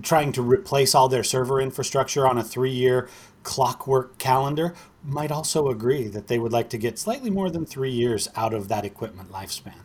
trying 0.02 0.32
to 0.34 0.42
replace 0.42 0.96
all 0.96 1.10
their 1.10 1.24
server 1.24 1.60
infrastructure 1.60 2.26
on 2.26 2.38
a 2.38 2.44
three 2.44 2.72
year 2.72 3.10
clockwork 3.48 4.18
calendar 4.18 4.76
might 5.06 5.32
also 5.32 5.70
agree 5.70 6.10
that 6.10 6.28
they 6.28 6.38
would 6.38 6.52
like 6.52 6.70
to 6.70 6.78
get 6.78 7.00
slightly 7.00 7.30
more 7.30 7.50
than 7.50 7.66
three 7.66 7.90
years 7.90 8.28
out 8.36 8.54
of 8.54 8.68
that 8.68 8.84
equipment 8.84 9.32
lifespan. 9.32 9.80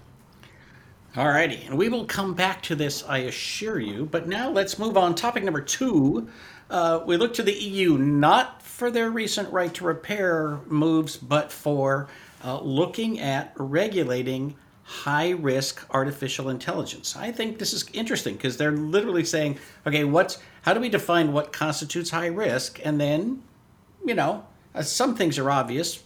All 1.16 1.28
righty, 1.28 1.62
and 1.64 1.78
we 1.78 1.88
will 1.88 2.04
come 2.04 2.34
back 2.34 2.60
to 2.62 2.74
this, 2.74 3.04
I 3.06 3.18
assure 3.18 3.78
you. 3.78 4.06
But 4.06 4.26
now 4.26 4.50
let's 4.50 4.80
move 4.80 4.96
on. 4.96 5.14
Topic 5.14 5.44
number 5.44 5.60
two. 5.60 6.28
Uh, 6.70 7.04
we 7.06 7.16
look 7.16 7.34
to 7.34 7.44
the 7.44 7.52
EU 7.52 7.98
not 7.98 8.60
for 8.62 8.90
their 8.90 9.10
recent 9.10 9.48
right 9.52 9.72
to 9.74 9.84
repair 9.84 10.58
moves, 10.66 11.16
but 11.16 11.52
for 11.52 12.08
uh, 12.44 12.60
looking 12.62 13.20
at 13.20 13.52
regulating 13.56 14.56
high 14.82 15.30
risk 15.30 15.86
artificial 15.92 16.48
intelligence. 16.48 17.16
I 17.16 17.30
think 17.30 17.58
this 17.58 17.72
is 17.72 17.84
interesting 17.92 18.34
because 18.34 18.56
they're 18.56 18.72
literally 18.72 19.24
saying, 19.24 19.58
okay, 19.86 20.02
what's 20.02 20.38
how 20.62 20.74
do 20.74 20.80
we 20.80 20.88
define 20.88 21.32
what 21.32 21.52
constitutes 21.52 22.10
high 22.10 22.26
risk? 22.26 22.80
And 22.84 23.00
then, 23.00 23.42
you 24.04 24.14
know, 24.14 24.46
uh, 24.74 24.82
some 24.82 25.16
things 25.16 25.38
are 25.38 25.50
obvious. 25.50 26.02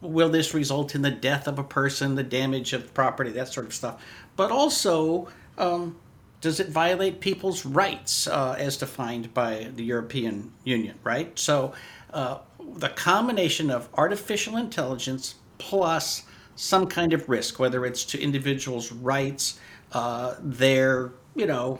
Will 0.00 0.28
this 0.28 0.54
result 0.54 0.94
in 0.94 1.02
the 1.02 1.10
death 1.10 1.46
of 1.46 1.58
a 1.58 1.64
person, 1.64 2.14
the 2.14 2.22
damage 2.22 2.72
of 2.72 2.92
property, 2.94 3.30
that 3.32 3.48
sort 3.48 3.66
of 3.66 3.74
stuff? 3.74 4.02
But 4.36 4.50
also, 4.50 5.28
um, 5.58 5.96
does 6.40 6.58
it 6.58 6.68
violate 6.68 7.20
people's 7.20 7.66
rights 7.66 8.26
uh, 8.26 8.56
as 8.58 8.76
defined 8.78 9.34
by 9.34 9.68
the 9.76 9.84
European 9.84 10.52
Union, 10.64 10.98
right? 11.04 11.38
So, 11.38 11.74
uh, 12.12 12.38
the 12.76 12.88
combination 12.88 13.70
of 13.70 13.88
artificial 13.94 14.56
intelligence 14.56 15.34
plus 15.58 16.24
some 16.56 16.86
kind 16.86 17.12
of 17.12 17.28
risk, 17.28 17.58
whether 17.58 17.84
it's 17.86 18.04
to 18.04 18.20
individuals' 18.20 18.92
rights, 18.92 19.58
uh, 19.92 20.34
their, 20.40 21.12
you 21.34 21.46
know, 21.46 21.78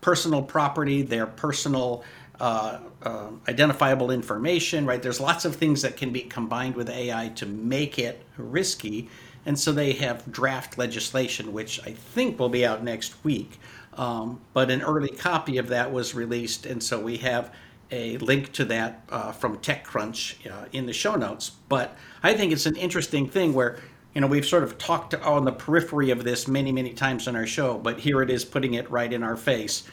personal 0.00 0.42
property, 0.42 1.02
their 1.02 1.26
personal 1.26 2.04
uh, 2.40 2.78
uh, 3.02 3.28
identifiable 3.48 4.10
information, 4.10 4.86
right? 4.86 5.02
There's 5.02 5.20
lots 5.20 5.44
of 5.44 5.56
things 5.56 5.82
that 5.82 5.96
can 5.96 6.12
be 6.12 6.22
combined 6.22 6.74
with 6.74 6.88
AI 6.88 7.28
to 7.36 7.46
make 7.46 7.98
it 7.98 8.22
risky. 8.36 9.08
And 9.44 9.58
so 9.58 9.72
they 9.72 9.92
have 9.94 10.30
draft 10.30 10.78
legislation, 10.78 11.52
which 11.52 11.80
I 11.86 11.92
think 11.92 12.38
will 12.38 12.48
be 12.48 12.64
out 12.64 12.82
next 12.82 13.14
week. 13.24 13.58
Um, 13.94 14.40
but 14.54 14.70
an 14.70 14.82
early 14.82 15.08
copy 15.08 15.58
of 15.58 15.68
that 15.68 15.92
was 15.92 16.14
released, 16.14 16.64
and 16.66 16.82
so 16.82 16.98
we 16.98 17.18
have 17.18 17.52
a 17.90 18.16
link 18.18 18.52
to 18.52 18.64
that 18.64 19.02
uh, 19.10 19.32
from 19.32 19.58
TechCrunch 19.58 20.50
uh, 20.50 20.66
in 20.72 20.86
the 20.86 20.92
show 20.92 21.14
notes. 21.14 21.50
But 21.68 21.96
I 22.22 22.34
think 22.34 22.52
it's 22.52 22.66
an 22.66 22.76
interesting 22.76 23.28
thing 23.28 23.52
where 23.52 23.78
you 24.14 24.20
know 24.22 24.26
we've 24.26 24.46
sort 24.46 24.62
of 24.62 24.78
talked 24.78 25.14
on 25.14 25.44
the 25.44 25.52
periphery 25.52 26.10
of 26.10 26.24
this 26.24 26.48
many 26.48 26.72
many 26.72 26.94
times 26.94 27.28
on 27.28 27.36
our 27.36 27.46
show, 27.46 27.76
but 27.76 28.00
here 28.00 28.22
it 28.22 28.30
is 28.30 28.44
putting 28.44 28.74
it 28.74 28.90
right 28.90 29.12
in 29.12 29.22
our 29.22 29.36
face. 29.36 29.84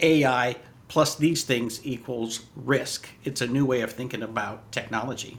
AI 0.00 0.56
plus 0.90 1.14
these 1.14 1.44
things 1.44 1.80
equals 1.86 2.46
risk. 2.56 3.08
It's 3.22 3.40
a 3.40 3.46
new 3.46 3.64
way 3.64 3.80
of 3.80 3.92
thinking 3.92 4.22
about 4.22 4.72
technology. 4.72 5.38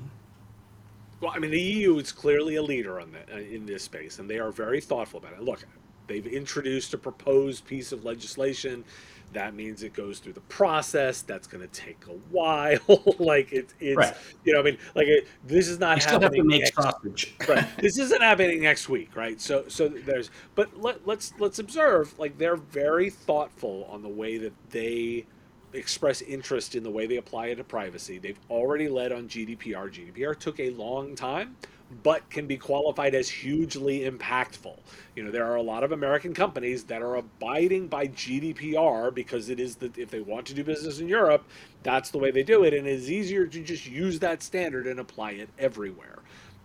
Well, 1.19 1.33
I 1.35 1.39
mean, 1.39 1.51
the 1.51 1.61
EU 1.61 1.99
is 1.99 2.13
clearly 2.13 2.55
a 2.55 2.63
leader 2.63 3.01
on 3.01 3.11
that 3.11 3.29
uh, 3.31 3.37
in 3.37 3.65
this 3.65 3.83
space, 3.83 4.17
and 4.17 4.29
they 4.29 4.39
are 4.39 4.49
very 4.49 4.79
thoughtful 4.79 5.19
about 5.19 5.33
it. 5.33 5.41
Look, 5.41 5.65
they've 6.07 6.25
introduced 6.25 6.93
a 6.93 6.97
proposed 6.97 7.67
piece 7.67 7.91
of 7.91 8.05
legislation. 8.05 8.85
That 9.33 9.53
means 9.53 9.83
it 9.83 9.91
goes 9.91 10.19
through 10.19 10.33
the 10.33 10.39
process. 10.41 11.21
That's 11.21 11.47
going 11.47 11.67
to 11.67 11.73
take 11.73 12.05
a 12.07 12.13
while. 12.33 12.79
like 13.19 13.51
it's, 13.51 13.73
it's 13.81 13.97
right. 13.97 14.15
you 14.45 14.53
know, 14.53 14.61
I 14.61 14.63
mean, 14.63 14.77
like 14.95 15.07
it, 15.07 15.27
this 15.45 15.67
is 15.67 15.79
not 15.79 16.01
you 16.01 16.11
happening. 16.11 16.47
next, 16.47 16.75
sausage. 16.75 17.35
right. 17.49 17.67
This 17.77 17.99
isn't 17.99 18.21
happening 18.21 18.61
next 18.61 18.87
week, 18.87 19.17
right? 19.17 19.39
So, 19.39 19.65
so 19.67 19.89
there's, 19.89 20.31
but 20.55 20.79
let, 20.79 21.05
let's 21.05 21.33
let's 21.39 21.59
observe. 21.59 22.17
Like 22.17 22.37
they're 22.37 22.55
very 22.55 23.09
thoughtful 23.09 23.85
on 23.91 24.01
the 24.01 24.09
way 24.09 24.37
that 24.37 24.53
they 24.69 25.25
express 25.73 26.21
interest 26.21 26.75
in 26.75 26.83
the 26.83 26.89
way 26.89 27.07
they 27.07 27.17
apply 27.17 27.47
it 27.47 27.55
to 27.55 27.63
privacy. 27.63 28.17
They've 28.17 28.39
already 28.49 28.89
led 28.89 29.11
on 29.11 29.27
GDPR. 29.27 29.91
GDPR 29.91 30.37
took 30.37 30.59
a 30.59 30.69
long 30.71 31.15
time, 31.15 31.55
but 32.03 32.29
can 32.29 32.47
be 32.47 32.57
qualified 32.57 33.15
as 33.15 33.29
hugely 33.29 34.09
impactful. 34.09 34.77
You 35.15 35.23
know, 35.23 35.31
there 35.31 35.45
are 35.45 35.55
a 35.55 35.61
lot 35.61 35.83
of 35.83 35.91
American 35.91 36.33
companies 36.33 36.83
that 36.85 37.01
are 37.01 37.15
abiding 37.15 37.87
by 37.87 38.07
GDPR 38.07 39.13
because 39.13 39.49
it 39.49 39.59
is 39.59 39.75
the 39.75 39.91
if 39.97 40.09
they 40.09 40.21
want 40.21 40.45
to 40.47 40.53
do 40.53 40.63
business 40.63 40.99
in 40.99 41.07
Europe, 41.07 41.43
that's 41.83 42.09
the 42.09 42.17
way 42.17 42.31
they 42.31 42.43
do 42.43 42.63
it, 42.63 42.73
and 42.73 42.87
it 42.87 42.93
is 42.93 43.11
easier 43.11 43.45
to 43.45 43.63
just 43.63 43.87
use 43.87 44.19
that 44.19 44.41
standard 44.41 44.87
and 44.87 44.99
apply 44.99 45.31
it 45.31 45.49
everywhere. 45.59 46.19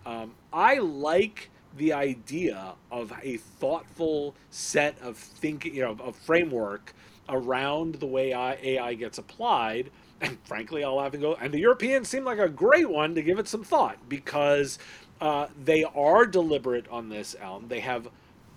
Um, 0.04 0.34
I 0.52 0.78
like 0.78 1.50
the 1.76 1.92
idea 1.92 2.74
of 2.90 3.12
a 3.22 3.36
thoughtful 3.36 4.34
set 4.50 4.96
of 5.02 5.16
thinking, 5.16 5.74
you 5.74 5.82
know, 5.82 5.96
a 6.04 6.12
framework 6.12 6.94
around 7.28 7.96
the 7.96 8.06
way 8.06 8.32
AI 8.32 8.94
gets 8.94 9.18
applied. 9.18 9.90
And 10.20 10.38
frankly, 10.44 10.82
I'll 10.82 11.00
have 11.00 11.12
to 11.12 11.18
go. 11.18 11.34
And 11.34 11.52
the 11.52 11.58
Europeans 11.60 12.08
seem 12.08 12.24
like 12.24 12.38
a 12.38 12.48
great 12.48 12.88
one 12.88 13.14
to 13.14 13.22
give 13.22 13.38
it 13.38 13.48
some 13.48 13.62
thought 13.62 13.98
because 14.08 14.78
uh, 15.20 15.48
they 15.62 15.84
are 15.84 16.24
deliberate 16.24 16.88
on 16.88 17.08
this, 17.08 17.36
Alan. 17.40 17.68
They 17.68 17.80
have 17.80 18.08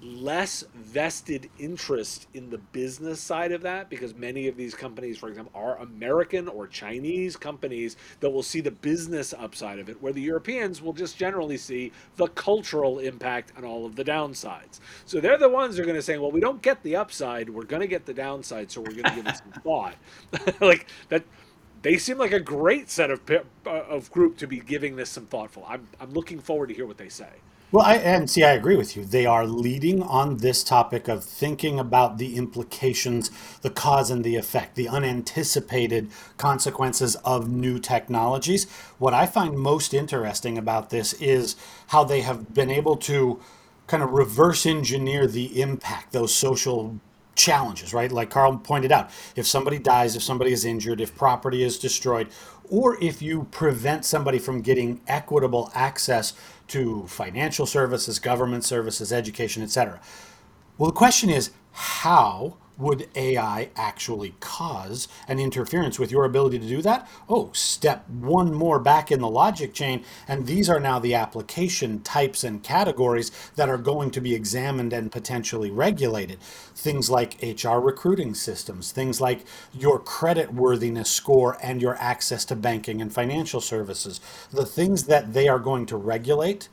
less 0.01 0.63
vested 0.73 1.49
interest 1.59 2.27
in 2.33 2.49
the 2.49 2.57
business 2.57 3.19
side 3.19 3.51
of 3.51 3.61
that 3.61 3.89
because 3.89 4.15
many 4.15 4.47
of 4.47 4.55
these 4.55 4.73
companies, 4.73 5.17
for 5.17 5.27
example, 5.29 5.51
are 5.53 5.77
American 5.77 6.47
or 6.47 6.67
Chinese 6.67 7.35
companies 7.35 7.97
that 8.19 8.29
will 8.29 8.43
see 8.43 8.61
the 8.61 8.71
business 8.71 9.33
upside 9.37 9.79
of 9.79 9.89
it, 9.89 10.01
where 10.01 10.13
the 10.13 10.21
Europeans 10.21 10.81
will 10.81 10.93
just 10.93 11.17
generally 11.17 11.57
see 11.57 11.91
the 12.15 12.27
cultural 12.27 12.99
impact 12.99 13.51
and 13.57 13.65
all 13.65 13.85
of 13.85 13.95
the 13.95 14.03
downsides. 14.03 14.79
So 15.05 15.19
they're 15.19 15.37
the 15.37 15.49
ones 15.49 15.75
who 15.75 15.83
are 15.83 15.85
going 15.85 15.95
to 15.97 16.01
say, 16.01 16.17
well, 16.17 16.31
we 16.31 16.39
don't 16.39 16.61
get 16.61 16.81
the 16.83 16.95
upside, 16.95 17.49
we're 17.49 17.63
going 17.63 17.81
to 17.81 17.87
get 17.87 18.05
the 18.05 18.13
downside, 18.13 18.71
so 18.71 18.81
we're 18.81 18.91
going 18.91 19.03
to 19.03 19.15
give 19.15 19.27
it 19.27 19.37
some 19.37 19.51
thought. 19.63 19.95
like 20.61 20.87
that. 21.09 21.23
They 21.81 21.97
seem 21.97 22.17
like 22.17 22.33
a 22.33 22.41
great 22.41 22.89
set 22.89 23.09
of 23.09 23.21
uh, 23.29 23.69
of 23.69 24.11
group 24.11 24.35
to 24.39 24.47
be 24.47 24.59
giving 24.59 24.97
this 24.97 25.09
some 25.09 25.25
thoughtful. 25.27 25.65
I'm 25.65 25.87
I'm 26.01 26.11
looking 26.11 26.39
forward 26.39 26.67
to 26.67 26.75
hear 26.75 26.85
what 26.85 26.97
they 26.97 27.07
say. 27.07 27.29
Well, 27.71 27.85
I, 27.85 27.97
and 27.97 28.27
see, 28.27 28.43
I 28.43 28.53
agree 28.53 28.75
with 28.75 28.97
you. 28.97 29.05
They 29.05 29.27
are 29.27 29.45
leading 29.45 30.01
on 30.01 30.37
this 30.37 30.63
topic 30.63 31.07
of 31.07 31.23
thinking 31.23 31.79
about 31.79 32.17
the 32.17 32.35
implications, 32.35 33.29
the 33.61 33.69
cause 33.69 34.09
and 34.09 34.23
the 34.23 34.37
effect, 34.37 34.75
the 34.75 34.89
unanticipated 34.89 36.09
consequences 36.37 37.15
of 37.17 37.47
new 37.47 37.77
technologies. 37.77 38.67
What 38.97 39.13
I 39.13 39.27
find 39.27 39.55
most 39.55 39.93
interesting 39.93 40.57
about 40.57 40.89
this 40.89 41.13
is 41.13 41.55
how 41.87 42.03
they 42.03 42.21
have 42.21 42.55
been 42.55 42.71
able 42.71 42.97
to 42.97 43.39
kind 43.85 44.01
of 44.01 44.11
reverse 44.13 44.65
engineer 44.65 45.27
the 45.27 45.61
impact, 45.61 46.11
those 46.11 46.33
social 46.33 46.99
challenges, 47.35 47.93
right? 47.93 48.11
Like 48.11 48.31
Karl 48.31 48.57
pointed 48.57 48.91
out, 48.91 49.11
if 49.35 49.45
somebody 49.45 49.77
dies, 49.77 50.15
if 50.15 50.23
somebody 50.23 50.51
is 50.53 50.65
injured, 50.65 50.99
if 51.01 51.15
property 51.15 51.63
is 51.63 51.77
destroyed, 51.77 52.29
or 52.69 53.01
if 53.01 53.21
you 53.21 53.43
prevent 53.51 54.05
somebody 54.05 54.39
from 54.39 54.61
getting 54.61 55.01
equitable 55.07 55.71
access 55.73 56.33
to 56.69 57.05
financial 57.07 57.65
services, 57.65 58.19
government 58.19 58.63
services, 58.63 59.11
education, 59.11 59.63
etc. 59.63 59.99
Well, 60.77 60.89
the 60.89 60.95
question 60.95 61.29
is 61.29 61.51
how 61.71 62.57
would 62.79 63.09
AI 63.15 63.69
actually 63.75 64.33
cause 64.39 65.07
an 65.27 65.39
interference 65.39 65.99
with 65.99 66.11
your 66.11 66.25
ability 66.25 66.57
to 66.59 66.67
do 66.67 66.81
that? 66.81 67.07
Oh, 67.27 67.51
step 67.53 68.09
one 68.09 68.53
more 68.53 68.79
back 68.79 69.11
in 69.11 69.19
the 69.19 69.29
logic 69.29 69.73
chain, 69.73 70.03
and 70.27 70.47
these 70.47 70.69
are 70.69 70.79
now 70.79 70.97
the 70.97 71.13
application 71.13 72.01
types 72.01 72.43
and 72.43 72.63
categories 72.63 73.31
that 73.55 73.69
are 73.69 73.77
going 73.77 74.11
to 74.11 74.21
be 74.21 74.33
examined 74.33 74.93
and 74.93 75.11
potentially 75.11 75.69
regulated. 75.69 76.39
Things 76.41 77.09
like 77.09 77.37
HR 77.43 77.77
recruiting 77.77 78.33
systems, 78.33 78.91
things 78.91 79.19
like 79.19 79.45
your 79.73 79.99
credit 79.99 80.53
worthiness 80.53 81.11
score 81.11 81.57
and 81.61 81.81
your 81.81 81.97
access 81.97 82.45
to 82.45 82.55
banking 82.55 83.01
and 83.01 83.13
financial 83.13 83.61
services. 83.61 84.21
The 84.51 84.65
things 84.65 85.03
that 85.05 85.33
they 85.33 85.47
are 85.49 85.59
going 85.59 85.85
to 85.87 85.97
regulate 85.97 86.69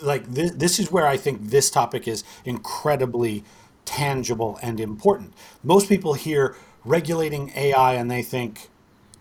like 0.00 0.26
this, 0.26 0.52
this 0.52 0.78
is 0.78 0.90
where 0.90 1.06
I 1.06 1.16
think 1.16 1.50
this 1.50 1.70
topic 1.70 2.08
is 2.08 2.24
incredibly 2.44 3.44
tangible 3.88 4.58
and 4.62 4.78
important. 4.78 5.32
Most 5.64 5.88
people 5.88 6.14
hear 6.14 6.56
regulating 6.84 7.50
AI 7.56 7.94
and 7.94 8.10
they 8.10 8.22
think, 8.22 8.68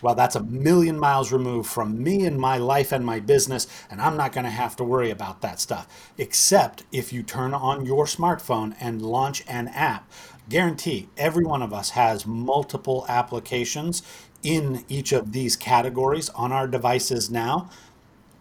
well, 0.01 0.13
that's 0.13 0.36
a 0.36 0.43
million 0.43 0.99
miles 0.99 1.32
removed 1.32 1.67
from 1.69 2.03
me 2.03 2.25
and 2.25 2.39
my 2.39 2.58
life 2.58 2.91
and 2.91 3.03
my 3.03 3.19
business, 3.19 3.65
and 3.89 3.99
I'm 3.99 4.15
not 4.15 4.32
going 4.32 4.43
to 4.43 4.51
have 4.51 4.75
to 4.75 4.84
worry 4.84 5.10
about 5.10 5.41
that 5.41 5.60
stuff. 5.60 5.88
Except 6.19 6.84
if 6.91 7.12
you 7.12 7.23
turn 7.23 7.53
on 7.53 7.86
your 7.86 8.06
smartphone 8.06 8.75
and 8.80 9.01
launch 9.01 9.43
an 9.47 9.69
app. 9.69 10.10
Guarantee 10.49 11.10
every 11.17 11.43
one 11.45 11.62
of 11.63 11.73
us 11.73 11.91
has 11.91 12.25
multiple 12.27 13.06
applications 13.10 14.03
in 14.43 14.86
each 14.88 15.12
of 15.12 15.32
these 15.34 15.56
categories 15.56 16.30
on 16.30 16.51
our 16.51 16.67
devices 16.67 17.30
now. 17.32 17.69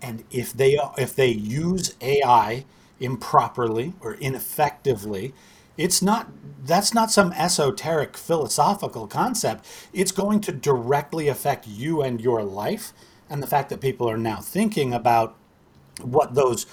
And 0.03 0.25
if 0.31 0.53
they 0.53 0.79
if 0.99 1.15
they 1.17 1.29
use 1.29 1.95
AI 2.01 2.65
improperly 3.01 3.95
or 4.01 4.15
ineffectively, 4.15 5.33
it's 5.77 6.03
not 6.03 6.29
that's 6.65 6.93
not 6.93 7.11
some 7.11 7.33
esoteric 7.33 8.17
philosophical 8.17 9.07
concept. 9.07 9.65
It's 9.93 10.11
going 10.11 10.41
to 10.43 10.53
directly 10.53 11.29
affect 11.29 11.69
you 11.69 12.03
and 12.03 12.21
your 12.21 12.43
life. 12.43 12.93
And 13.31 13.43
the 13.43 13.47
fact 13.47 13.71
that 13.71 13.81
people 13.81 14.11
are 14.11 14.19
now 14.19 14.37
thinking 14.41 14.93
about 14.93 15.37
what 16.03 16.35
those 16.35 16.67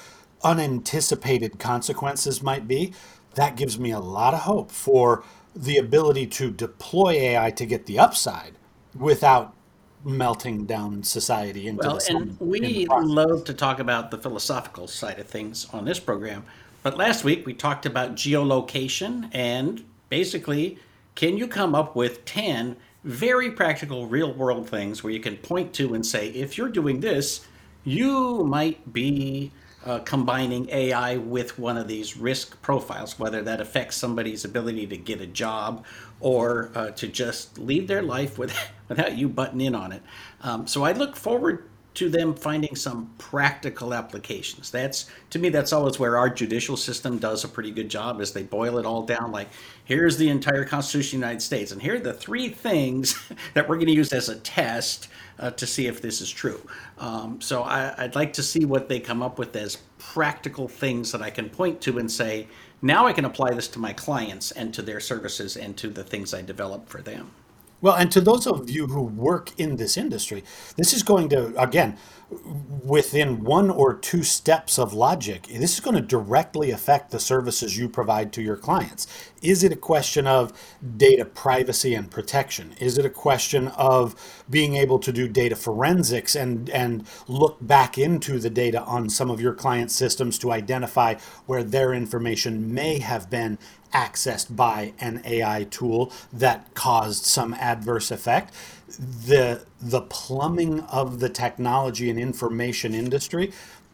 unanticipated 0.43 1.59
consequences 1.59 2.41
might 2.41 2.67
be, 2.67 2.93
that 3.35 3.55
gives 3.55 3.79
me 3.79 3.91
a 3.91 3.99
lot 3.99 4.33
of 4.33 4.41
hope 4.41 4.71
for 4.71 5.23
the 5.55 5.77
ability 5.77 6.27
to 6.27 6.51
deploy 6.51 7.11
AI 7.11 7.51
to 7.51 7.65
get 7.65 7.85
the 7.85 7.99
upside 7.99 8.53
without 8.95 9.55
melting 10.03 10.65
down 10.65 11.01
society 11.03 11.67
into 11.67 11.87
well, 11.87 11.99
and 12.09 12.37
we 12.39 12.85
love 12.87 13.45
to 13.45 13.53
talk 13.53 13.79
about 13.79 14.11
the 14.11 14.17
philosophical 14.17 14.87
side 14.87 15.17
of 15.17 15.27
things 15.27 15.67
on 15.71 15.85
this 15.85 15.99
program 15.99 16.43
but 16.83 16.97
last 16.97 17.23
week 17.23 17.45
we 17.45 17.53
talked 17.53 17.85
about 17.85 18.15
geolocation 18.15 19.29
and 19.33 19.83
basically, 20.09 20.77
can 21.15 21.37
you 21.37 21.47
come 21.47 21.73
up 21.73 21.95
with 21.95 22.25
10 22.25 22.75
very 23.03 23.51
practical 23.51 24.07
real 24.07 24.33
world 24.33 24.69
things 24.69 25.03
where 25.03 25.11
you 25.11 25.19
can 25.19 25.37
point 25.37 25.73
to 25.73 25.93
and 25.93 26.05
say, 26.05 26.29
if 26.29 26.57
you're 26.57 26.69
doing 26.69 26.99
this, 26.99 27.45
you 27.83 28.43
might 28.43 28.93
be 28.93 29.51
uh, 29.85 29.99
combining 29.99 30.69
AI 30.69 31.17
with 31.17 31.59
one 31.59 31.77
of 31.77 31.87
these 31.87 32.15
risk 32.15 32.61
profiles, 32.61 33.19
whether 33.19 33.41
that 33.41 33.59
affects 33.59 33.97
somebody's 33.97 34.45
ability 34.45 34.87
to 34.87 34.95
get 34.95 35.19
a 35.19 35.25
job 35.25 35.85
or 36.19 36.71
uh, 36.75 36.91
to 36.91 37.07
just 37.07 37.57
lead 37.57 37.87
their 37.87 38.01
life 38.01 38.37
with, 38.37 38.55
without 38.87 39.17
you 39.17 39.27
butting 39.27 39.61
in 39.61 39.75
on 39.75 39.91
it. 39.91 40.01
Um, 40.41 40.67
so 40.67 40.83
I 40.83 40.93
look 40.93 41.15
forward 41.15 41.69
to 41.95 42.09
them 42.09 42.33
finding 42.33 42.75
some 42.75 43.11
practical 43.17 43.93
applications. 43.93 44.71
That's 44.71 45.05
to 45.29 45.39
me 45.39 45.49
that's 45.49 45.73
always 45.73 45.99
where 45.99 46.17
our 46.17 46.29
judicial 46.29 46.75
system 46.75 47.19
does 47.19 47.43
a 47.43 47.47
pretty 47.47 47.71
good 47.71 47.89
job 47.89 48.19
is 48.19 48.33
they 48.33 48.43
boil 48.43 48.77
it 48.77 48.85
all 48.85 49.03
down 49.03 49.31
like 49.31 49.49
here's 49.85 50.17
the 50.17 50.29
entire 50.29 50.65
Constitution 50.65 51.17
of 51.17 51.21
the 51.21 51.27
United 51.27 51.41
States 51.41 51.71
and 51.71 51.81
here 51.81 51.95
are 51.95 51.99
the 51.99 52.13
three 52.13 52.49
things 52.49 53.19
that 53.53 53.69
we're 53.69 53.75
going 53.75 53.87
to 53.87 53.93
use 53.93 54.11
as 54.11 54.29
a 54.29 54.35
test 54.35 55.07
uh, 55.39 55.51
to 55.51 55.67
see 55.67 55.87
if 55.87 56.01
this 56.01 56.21
is 56.21 56.29
true. 56.29 56.61
Um, 56.97 57.41
so 57.41 57.63
I, 57.63 57.93
I'd 57.97 58.15
like 58.15 58.33
to 58.33 58.43
see 58.43 58.65
what 58.65 58.89
they 58.89 58.99
come 58.99 59.21
up 59.21 59.37
with 59.37 59.55
as 59.55 59.77
practical 59.97 60.67
things 60.67 61.11
that 61.11 61.21
I 61.21 61.29
can 61.29 61.49
point 61.49 61.81
to 61.81 61.99
and 61.99 62.11
say 62.11 62.47
now 62.81 63.07
I 63.07 63.13
can 63.13 63.25
apply 63.25 63.53
this 63.53 63.67
to 63.69 63.79
my 63.79 63.93
clients 63.93 64.51
and 64.51 64.73
to 64.73 64.81
their 64.81 64.99
services 64.99 65.55
and 65.55 65.77
to 65.77 65.89
the 65.89 66.03
things 66.03 66.33
I 66.33 66.41
develop 66.41 66.89
for 66.89 67.01
them. 67.01 67.31
Well, 67.83 67.95
and 67.95 68.09
to 68.13 68.21
those 68.21 68.47
of 68.47 68.69
you 68.69 68.87
who 68.87 69.01
work 69.03 69.51
in 69.59 69.75
this 69.75 69.97
industry, 69.97 70.45
this 70.77 70.93
is 70.93 71.03
going 71.03 71.27
to, 71.29 71.53
again, 71.61 71.97
within 72.81 73.43
one 73.43 73.69
or 73.69 73.93
two 73.93 74.23
steps 74.23 74.79
of 74.79 74.93
logic, 74.93 75.47
this 75.47 75.73
is 75.73 75.79
going 75.81 75.97
to 75.97 76.01
directly 76.01 76.71
affect 76.71 77.11
the 77.11 77.19
services 77.19 77.77
you 77.77 77.89
provide 77.89 78.31
to 78.33 78.41
your 78.41 78.55
clients. 78.55 79.05
Is 79.41 79.65
it 79.65 79.73
a 79.73 79.75
question 79.75 80.25
of 80.25 80.53
data 80.95 81.25
privacy 81.25 81.93
and 81.93 82.09
protection? 82.09 82.73
Is 82.79 82.97
it 82.97 83.05
a 83.05 83.09
question 83.09 83.67
of 83.67 84.15
being 84.49 84.75
able 84.75 84.99
to 84.99 85.11
do 85.11 85.27
data 85.27 85.57
forensics 85.57 86.37
and, 86.37 86.69
and 86.69 87.05
look 87.27 87.57
back 87.59 87.97
into 87.97 88.39
the 88.39 88.49
data 88.49 88.81
on 88.83 89.09
some 89.09 89.29
of 89.29 89.41
your 89.41 89.53
client 89.53 89.91
systems 89.91 90.39
to 90.39 90.53
identify 90.53 91.15
where 91.47 91.65
their 91.65 91.93
information 91.93 92.73
may 92.73 92.99
have 92.99 93.29
been 93.29 93.57
accessed 93.93 94.55
by 94.55 94.93
an 94.99 95.21
AI 95.25 95.65
tool 95.65 96.11
that 96.33 96.73
caused 96.73 97.25
some 97.25 97.53
adverse 97.55 98.11
effect. 98.11 98.53
The, 98.99 99.63
the 99.81 100.01
plumbing 100.01 100.81
of 100.81 101.19
the 101.19 101.29
technology 101.29 102.09
and 102.09 102.19
information 102.19 102.93
industry 102.95 103.51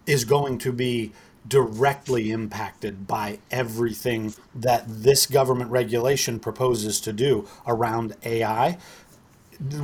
is 0.07 0.25
going 0.25 0.57
to 0.59 0.73
be 0.73 1.11
directly 1.47 2.31
impacted 2.31 3.07
by 3.07 3.39
everything 3.51 4.33
that 4.55 4.83
this 4.87 5.25
government 5.25 5.71
regulation 5.71 6.39
proposes 6.39 7.01
to 7.01 7.13
do 7.13 7.47
around 7.67 8.15
AI. 8.23 8.77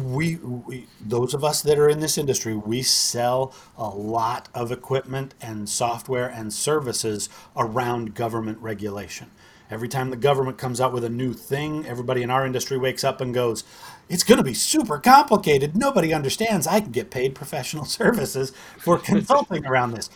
We, 0.04 0.38
we, 0.38 0.88
those 1.01 1.34
of 1.34 1.43
us 1.43 1.62
that 1.63 1.80
are 1.80 1.89
in 1.89 1.99
this 1.99 2.17
industry, 2.17 2.56
we 2.56 2.84
sell 2.84 3.54
a 3.78 3.89
lot 3.89 4.49
of 4.54 4.71
equipment 4.71 5.34
and 5.41 5.69
software 5.69 6.30
and 6.30 6.54
services 6.54 7.30
around 7.58 8.15
government 8.15 8.60
regulation. 8.60 9.32
Every 9.69 9.88
time 9.88 10.12
the 10.12 10.15
government 10.15 10.58
comes 10.58 10.80
out 10.80 10.93
with 10.93 11.04
a 11.04 11.10
new 11.10 11.34
thing, 11.34 11.86
everybody 11.88 12.21
in 12.21 12.30
our 12.30 12.45
industry 12.45 12.78
wakes 12.78 13.04
up 13.04 13.19
and 13.19 13.34
goes, 13.34 13.63
It's 14.10 14.23
going 14.23 14.38
to 14.38 14.43
be 14.43 14.54
super 14.54 14.99
complicated. 14.99 15.75
Nobody 15.75 16.13
understands. 16.13 16.67
I 16.67 16.82
can 16.82 16.91
get 16.91 17.10
paid 17.10 17.34
professional 17.34 17.86
services 17.86 18.51
for 18.78 18.97
consulting 18.99 19.65
around 19.65 19.91
this. 19.93 20.10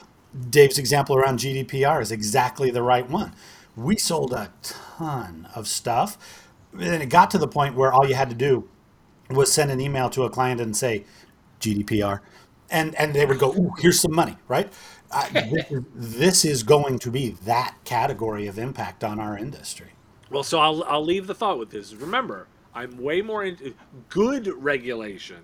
Dave's 0.49 0.77
example 0.77 1.15
around 1.15 1.39
GDPR 1.39 2.01
is 2.01 2.11
exactly 2.11 2.69
the 2.69 2.83
right 2.83 3.09
one. 3.09 3.33
We 3.75 3.97
sold 3.97 4.33
a 4.33 4.51
ton 4.61 5.47
of 5.55 5.67
stuff, 5.67 6.45
and 6.73 7.01
it 7.01 7.09
got 7.09 7.31
to 7.31 7.37
the 7.37 7.47
point 7.47 7.75
where 7.75 7.91
all 7.91 8.07
you 8.07 8.13
had 8.13 8.29
to 8.29 8.35
do 8.35 8.69
was 9.29 9.51
send 9.51 9.71
an 9.71 9.81
email 9.81 10.09
to 10.11 10.23
a 10.23 10.29
client 10.29 10.61
and 10.61 10.75
say, 10.75 11.05
GDPR. 11.59 12.19
And, 12.71 12.95
and 12.95 13.13
they 13.15 13.25
would 13.25 13.39
go, 13.39 13.53
Ooh, 13.53 13.71
here's 13.79 13.99
some 13.99 14.13
money, 14.15 14.37
right? 14.47 14.71
This, 15.33 15.71
is, 15.71 15.83
this 15.95 16.45
is 16.45 16.63
going 16.63 16.99
to 16.99 17.11
be 17.11 17.31
that 17.45 17.75
category 17.83 18.47
of 18.47 18.59
impact 18.59 19.03
on 19.03 19.19
our 19.19 19.37
industry. 19.37 19.93
Well, 20.29 20.43
so 20.43 20.59
I'll, 20.59 20.83
I'll 20.83 21.03
leave 21.05 21.27
the 21.27 21.35
thought 21.35 21.57
with 21.59 21.71
this. 21.71 21.93
Remember, 21.93 22.47
I'm 22.75 22.97
way 22.97 23.21
more 23.21 23.43
into 23.43 23.73
good 24.09 24.47
regulation 24.47 25.43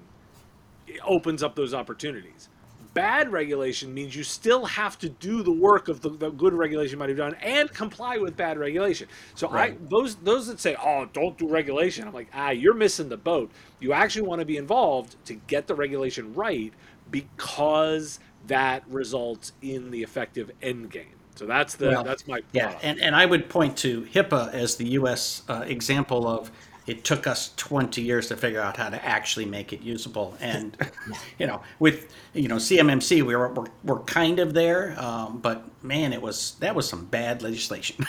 It 0.87 0.99
opens 1.05 1.43
up 1.43 1.55
those 1.55 1.73
opportunities. 1.73 2.49
Bad 2.93 3.31
regulation 3.31 3.93
means 3.93 4.15
you 4.15 4.23
still 4.23 4.65
have 4.65 4.97
to 4.99 5.09
do 5.09 5.43
the 5.43 5.51
work 5.51 5.89
of 5.89 6.01
the, 6.01 6.09
the 6.09 6.29
good 6.31 6.53
regulation 6.53 6.99
might 6.99 7.09
have 7.09 7.17
done 7.17 7.35
and 7.35 7.71
comply 7.73 8.17
with 8.17 8.37
bad 8.37 8.57
regulation. 8.57 9.07
So 9.35 9.49
right. 9.49 9.73
I 9.73 9.77
those 9.89 10.15
those 10.17 10.47
that 10.47 10.59
say, 10.61 10.75
"Oh, 10.81 11.05
don't 11.13 11.37
do 11.37 11.49
regulation," 11.49 12.07
I'm 12.07 12.13
like, 12.13 12.29
"Ah, 12.33 12.51
you're 12.51 12.73
missing 12.73 13.09
the 13.09 13.17
boat. 13.17 13.51
You 13.81 13.93
actually 13.93 14.23
want 14.27 14.39
to 14.39 14.45
be 14.45 14.57
involved 14.57 15.17
to 15.25 15.35
get 15.35 15.67
the 15.67 15.75
regulation 15.75 16.33
right 16.35 16.73
because 17.09 18.19
that 18.47 18.83
results 18.87 19.53
in 19.61 19.91
the 19.91 20.03
effective 20.03 20.51
end 20.61 20.91
game. 20.91 21.15
So 21.35 21.45
that's 21.45 21.75
the 21.75 21.89
well, 21.89 22.03
that's 22.03 22.27
my 22.27 22.41
yeah, 22.53 22.77
and 22.81 22.99
and 22.99 23.15
I 23.15 23.25
would 23.25 23.49
point 23.49 23.75
to 23.77 24.03
HIPAA 24.03 24.53
as 24.53 24.77
the 24.77 24.87
U.S. 24.89 25.43
Uh, 25.49 25.65
example 25.67 26.27
of 26.27 26.49
it 26.87 27.03
took 27.03 27.25
us 27.25 27.51
20 27.57 28.01
years 28.01 28.27
to 28.27 28.37
figure 28.37 28.61
out 28.61 28.77
how 28.77 28.89
to 28.89 29.03
actually 29.03 29.45
make 29.45 29.73
it 29.73 29.81
usable. 29.81 30.35
And, 30.39 30.77
you 31.39 31.47
know, 31.47 31.61
with, 31.79 32.13
you 32.33 32.47
know, 32.47 32.57
CMMC, 32.57 33.23
we 33.23 33.35
were, 33.35 33.51
we're, 33.53 33.65
we're 33.83 33.99
kind 34.01 34.39
of 34.39 34.53
there, 34.53 34.95
um, 34.99 35.39
but 35.39 35.63
man, 35.83 36.13
it 36.13 36.21
was, 36.21 36.55
that 36.59 36.75
was 36.75 36.87
some 36.87 37.05
bad 37.05 37.41
legislation. 37.41 38.05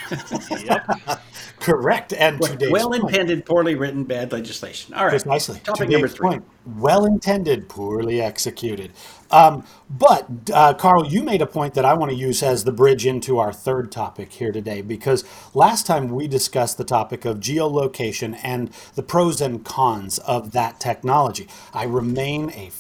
yep. 0.65 0.87
Correct. 1.61 2.13
And 2.13 2.41
well 2.71 2.93
intended, 2.93 3.47
poorly 3.47 3.75
written, 3.75 4.05
bad 4.05 4.33
legislation. 4.33 4.95
All 4.95 5.05
right. 5.05 5.11
Precisely. 5.11 5.61
Topic 5.61 5.89
number 5.89 6.09
three. 6.09 6.29
Point, 6.29 6.45
well 6.67 7.05
intended, 7.05 7.69
poorly 7.69 8.21
executed. 8.21 8.93
Um, 9.31 9.65
but 9.89 10.29
uh, 10.53 10.75
Karl, 10.75 11.07
you 11.07 11.23
made 11.23 11.43
a 11.43 11.47
point 11.47 11.75
that 11.75 11.85
I 11.85 11.95
want 11.95 12.11
to 12.11 12.17
use 12.17 12.43
as 12.43 12.65
the 12.65 12.73
bridge 12.73 13.07
into 13.07 13.39
our 13.39 13.53
third 13.53 13.91
topic 13.91 14.33
here 14.33 14.53
today, 14.53 14.83
because 14.83 15.25
last 15.55 15.87
time 15.87 16.09
we 16.09 16.29
discussed 16.29 16.79
the 16.79 16.85
topic 16.85 17.25
of 17.25 17.39
geolocation 17.39 18.39
and 18.43 18.66
the 18.95 19.03
pros 19.03 19.41
and 19.41 19.65
cons 19.65 20.19
of 20.19 20.53
that 20.53 20.81
technology. 20.81 21.49
I 21.73 21.85
remain 21.85 22.51
a 22.51 22.71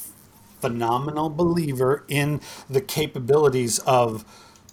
phenomenal 0.60 1.30
believer 1.30 2.04
in 2.08 2.40
the 2.68 2.80
capabilities 2.80 3.78
of 3.80 4.24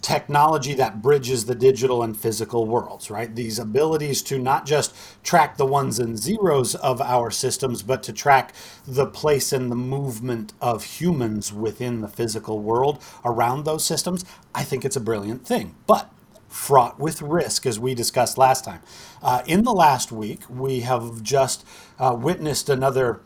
technology 0.03 0.73
that 0.73 1.01
bridges 1.01 1.45
the 1.45 1.55
digital 1.55 2.03
and 2.03 2.15
physical 2.15 2.67
worlds, 2.67 3.09
right? 3.09 3.33
These 3.33 3.57
abilities 3.57 4.21
to 4.23 4.37
not 4.37 4.65
just 4.65 4.93
track 5.23 5.55
the 5.57 5.65
ones 5.65 5.97
and 5.97 6.19
zeros 6.19 6.75
of 6.75 7.01
our 7.01 7.31
systems, 7.31 7.81
but 7.81 8.03
to 8.03 8.13
track 8.13 8.53
the 8.85 9.05
place 9.05 9.53
and 9.53 9.71
the 9.71 9.75
movement 9.75 10.51
of 10.61 10.83
humans 10.83 11.53
within 11.53 12.01
the 12.01 12.09
physical 12.09 12.59
world 12.59 13.01
around 13.23 13.63
those 13.63 13.85
systems. 13.85 14.25
I 14.53 14.63
think 14.63 14.83
it's 14.83 14.97
a 14.97 15.01
brilliant 15.01 15.47
thing. 15.47 15.75
But 15.87 16.11
fraught 16.53 16.99
with 16.99 17.21
risk, 17.21 17.65
as 17.65 17.79
we 17.79 17.95
discussed 17.95 18.37
last 18.37 18.63
time. 18.63 18.79
Uh, 19.21 19.41
in 19.47 19.63
the 19.63 19.73
last 19.73 20.11
week, 20.11 20.41
we 20.47 20.81
have 20.81 21.23
just 21.23 21.65
uh, 21.97 22.15
witnessed 22.17 22.69
another 22.69 23.21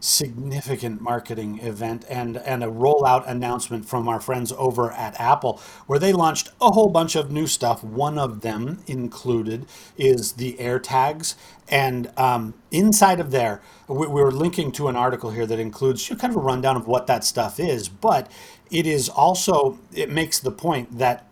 significant 0.00 1.00
marketing 1.00 1.60
event 1.60 2.04
and, 2.10 2.36
and 2.38 2.64
a 2.64 2.66
rollout 2.66 3.22
announcement 3.28 3.86
from 3.86 4.08
our 4.08 4.18
friends 4.18 4.52
over 4.58 4.90
at 4.90 5.18
Apple, 5.20 5.60
where 5.86 6.00
they 6.00 6.12
launched 6.12 6.50
a 6.60 6.72
whole 6.72 6.88
bunch 6.88 7.14
of 7.14 7.30
new 7.30 7.46
stuff. 7.46 7.84
One 7.84 8.18
of 8.18 8.40
them 8.40 8.82
included 8.88 9.64
is 9.96 10.32
the 10.32 10.54
AirTags. 10.54 11.36
And 11.68 12.10
um, 12.18 12.54
inside 12.72 13.20
of 13.20 13.30
there, 13.30 13.62
we, 13.86 14.08
we're 14.08 14.32
linking 14.32 14.72
to 14.72 14.88
an 14.88 14.96
article 14.96 15.30
here 15.30 15.46
that 15.46 15.60
includes 15.60 16.08
kind 16.08 16.32
of 16.32 16.36
a 16.36 16.40
rundown 16.40 16.76
of 16.76 16.88
what 16.88 17.06
that 17.06 17.22
stuff 17.22 17.60
is, 17.60 17.88
but 17.88 18.28
it 18.72 18.88
is 18.88 19.08
also, 19.08 19.78
it 19.94 20.10
makes 20.10 20.40
the 20.40 20.50
point 20.50 20.98
that 20.98 21.28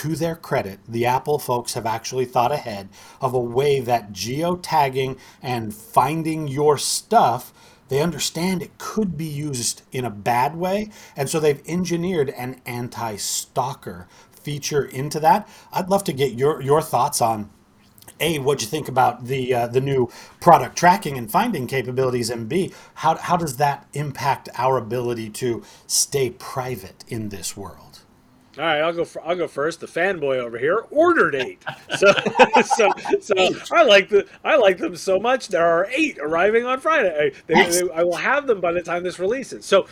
to 0.00 0.16
their 0.16 0.34
credit, 0.34 0.80
the 0.88 1.04
Apple 1.04 1.38
folks 1.38 1.74
have 1.74 1.84
actually 1.84 2.24
thought 2.24 2.52
ahead 2.52 2.88
of 3.20 3.34
a 3.34 3.38
way 3.38 3.80
that 3.80 4.12
geotagging 4.12 5.18
and 5.42 5.74
finding 5.74 6.48
your 6.48 6.78
stuff 6.78 7.52
they 7.88 8.00
understand 8.00 8.62
it 8.62 8.78
could 8.78 9.18
be 9.18 9.26
used 9.26 9.82
in 9.90 10.04
a 10.04 10.10
bad 10.10 10.54
way, 10.54 10.90
and 11.16 11.28
so 11.28 11.40
they've 11.40 11.60
engineered 11.66 12.30
an 12.30 12.62
anti 12.64 13.16
stalker 13.16 14.06
feature 14.30 14.84
into 14.84 15.18
that. 15.20 15.48
I'd 15.72 15.90
love 15.90 16.04
to 16.04 16.12
get 16.12 16.32
your, 16.34 16.62
your 16.62 16.80
thoughts 16.80 17.20
on 17.20 17.50
a, 18.20 18.38
what 18.38 18.62
you 18.62 18.68
think 18.68 18.88
about 18.88 19.26
the 19.26 19.52
uh, 19.52 19.66
the 19.66 19.80
new 19.80 20.08
product 20.40 20.76
tracking 20.76 21.18
and 21.18 21.30
finding 21.30 21.66
capabilities, 21.66 22.30
and 22.30 22.48
B, 22.48 22.72
how, 22.94 23.16
how 23.16 23.36
does 23.36 23.56
that 23.56 23.86
impact 23.92 24.48
our 24.56 24.78
ability 24.78 25.28
to 25.30 25.62
stay 25.86 26.30
private 26.30 27.04
in 27.08 27.30
this 27.30 27.56
world? 27.56 27.89
All 28.60 28.66
right, 28.66 28.82
I'll 28.82 28.92
go. 28.92 29.06
For, 29.06 29.26
I'll 29.26 29.36
go 29.36 29.48
first. 29.48 29.80
The 29.80 29.86
fanboy 29.86 30.36
over 30.36 30.58
here 30.58 30.84
ordered 30.90 31.34
eight. 31.34 31.64
So, 31.96 32.12
so, 32.62 32.90
so 33.20 33.34
I 33.72 33.84
like 33.84 34.10
the. 34.10 34.26
I 34.44 34.56
like 34.56 34.76
them 34.76 34.96
so 34.96 35.18
much. 35.18 35.48
There 35.48 35.66
are 35.66 35.88
eight 35.90 36.18
arriving 36.18 36.66
on 36.66 36.78
Friday. 36.78 37.32
They, 37.46 37.54
they, 37.54 37.90
I 37.90 38.02
will 38.02 38.16
have 38.16 38.46
them 38.46 38.60
by 38.60 38.72
the 38.72 38.82
time 38.82 39.02
this 39.02 39.18
releases. 39.18 39.64
So, 39.64 39.86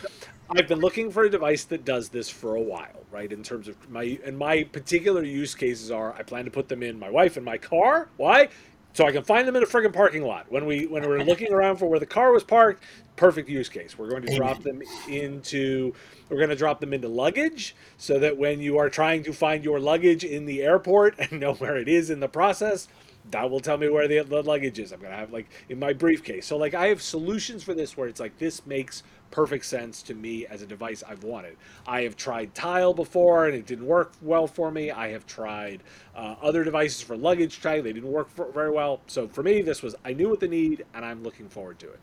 I've 0.51 0.67
been 0.67 0.81
looking 0.81 1.09
for 1.09 1.23
a 1.23 1.29
device 1.31 1.63
that 1.65 1.83
does 1.83 2.09
this 2.09 2.29
for 2.29 2.57
a 2.57 2.61
while, 2.61 3.05
right? 3.11 3.31
In 3.31 3.41
terms 3.41 3.67
of 3.67 3.89
my 3.89 4.19
and 4.23 4.37
my 4.37 4.63
particular 4.65 5.23
use 5.23 5.55
cases 5.55 5.89
are, 5.89 6.13
I 6.13 6.21
plan 6.21 6.45
to 6.45 6.51
put 6.51 6.69
them 6.69 6.83
in 6.83 6.99
my 6.99 7.09
wife 7.09 7.37
and 7.37 7.45
my 7.45 7.57
car. 7.57 8.09
Why? 8.17 8.49
so 8.93 9.05
I 9.05 9.11
can 9.11 9.23
find 9.23 9.47
them 9.47 9.55
in 9.55 9.63
a 9.63 9.65
friggin' 9.65 9.93
parking 9.93 10.23
lot. 10.23 10.51
When 10.51 10.65
we 10.65 10.85
when 10.87 11.07
we're 11.07 11.23
looking 11.23 11.53
around 11.53 11.77
for 11.77 11.85
where 11.85 11.99
the 11.99 12.05
car 12.05 12.31
was 12.31 12.43
parked, 12.43 12.83
perfect 13.19 13.49
use 13.49 13.67
case. 13.67 13.97
We're 13.97 14.09
going 14.09 14.21
to 14.23 14.33
drop 14.33 14.63
them 14.63 14.81
into 15.09 15.93
we're 16.29 16.37
going 16.37 16.49
to 16.49 16.55
drop 16.55 16.79
them 16.79 16.93
into 16.93 17.09
luggage 17.09 17.75
so 17.97 18.17
that 18.19 18.37
when 18.37 18.61
you 18.61 18.77
are 18.77 18.89
trying 18.89 19.23
to 19.23 19.33
find 19.33 19.63
your 19.63 19.79
luggage 19.79 20.23
in 20.23 20.45
the 20.45 20.61
airport 20.63 21.15
and 21.19 21.39
know 21.39 21.53
where 21.55 21.75
it 21.75 21.89
is 21.89 22.09
in 22.09 22.21
the 22.21 22.29
process, 22.29 22.87
that 23.31 23.51
will 23.51 23.59
tell 23.59 23.77
me 23.77 23.89
where 23.89 24.07
the, 24.07 24.19
the 24.21 24.41
luggage 24.41 24.79
is. 24.79 24.93
I'm 24.93 25.01
going 25.01 25.11
to 25.11 25.17
have 25.17 25.33
like 25.33 25.49
in 25.67 25.77
my 25.79 25.91
briefcase. 25.91 26.47
So 26.47 26.55
like 26.55 26.73
I 26.73 26.87
have 26.87 27.01
solutions 27.01 27.61
for 27.61 27.73
this 27.73 27.97
where 27.97 28.07
it's 28.07 28.21
like 28.21 28.37
this 28.37 28.65
makes 28.65 29.03
perfect 29.31 29.65
sense 29.65 30.01
to 30.03 30.15
me 30.15 30.45
as 30.47 30.61
a 30.61 30.65
device 30.65 31.03
I've 31.05 31.25
wanted. 31.25 31.57
I 31.85 32.03
have 32.03 32.15
tried 32.15 32.55
Tile 32.55 32.93
before 32.93 33.47
and 33.47 33.55
it 33.55 33.65
didn't 33.65 33.85
work 33.85 34.13
well 34.21 34.47
for 34.47 34.71
me. 34.71 34.91
I 34.91 35.09
have 35.09 35.27
tried 35.27 35.83
uh, 36.15 36.35
other 36.41 36.63
devices 36.63 37.01
for 37.01 37.17
luggage 37.17 37.61
tag. 37.61 37.83
They 37.83 37.91
didn't 37.91 38.11
work 38.11 38.29
for, 38.29 38.49
very 38.51 38.71
well. 38.71 39.01
So 39.07 39.27
for 39.27 39.43
me, 39.43 39.61
this 39.61 39.83
was 39.83 39.93
I 40.05 40.13
knew 40.13 40.29
what 40.29 40.39
the 40.39 40.47
need 40.47 40.85
and 40.93 41.03
I'm 41.03 41.21
looking 41.21 41.49
forward 41.49 41.79
to 41.79 41.89
it. 41.89 41.99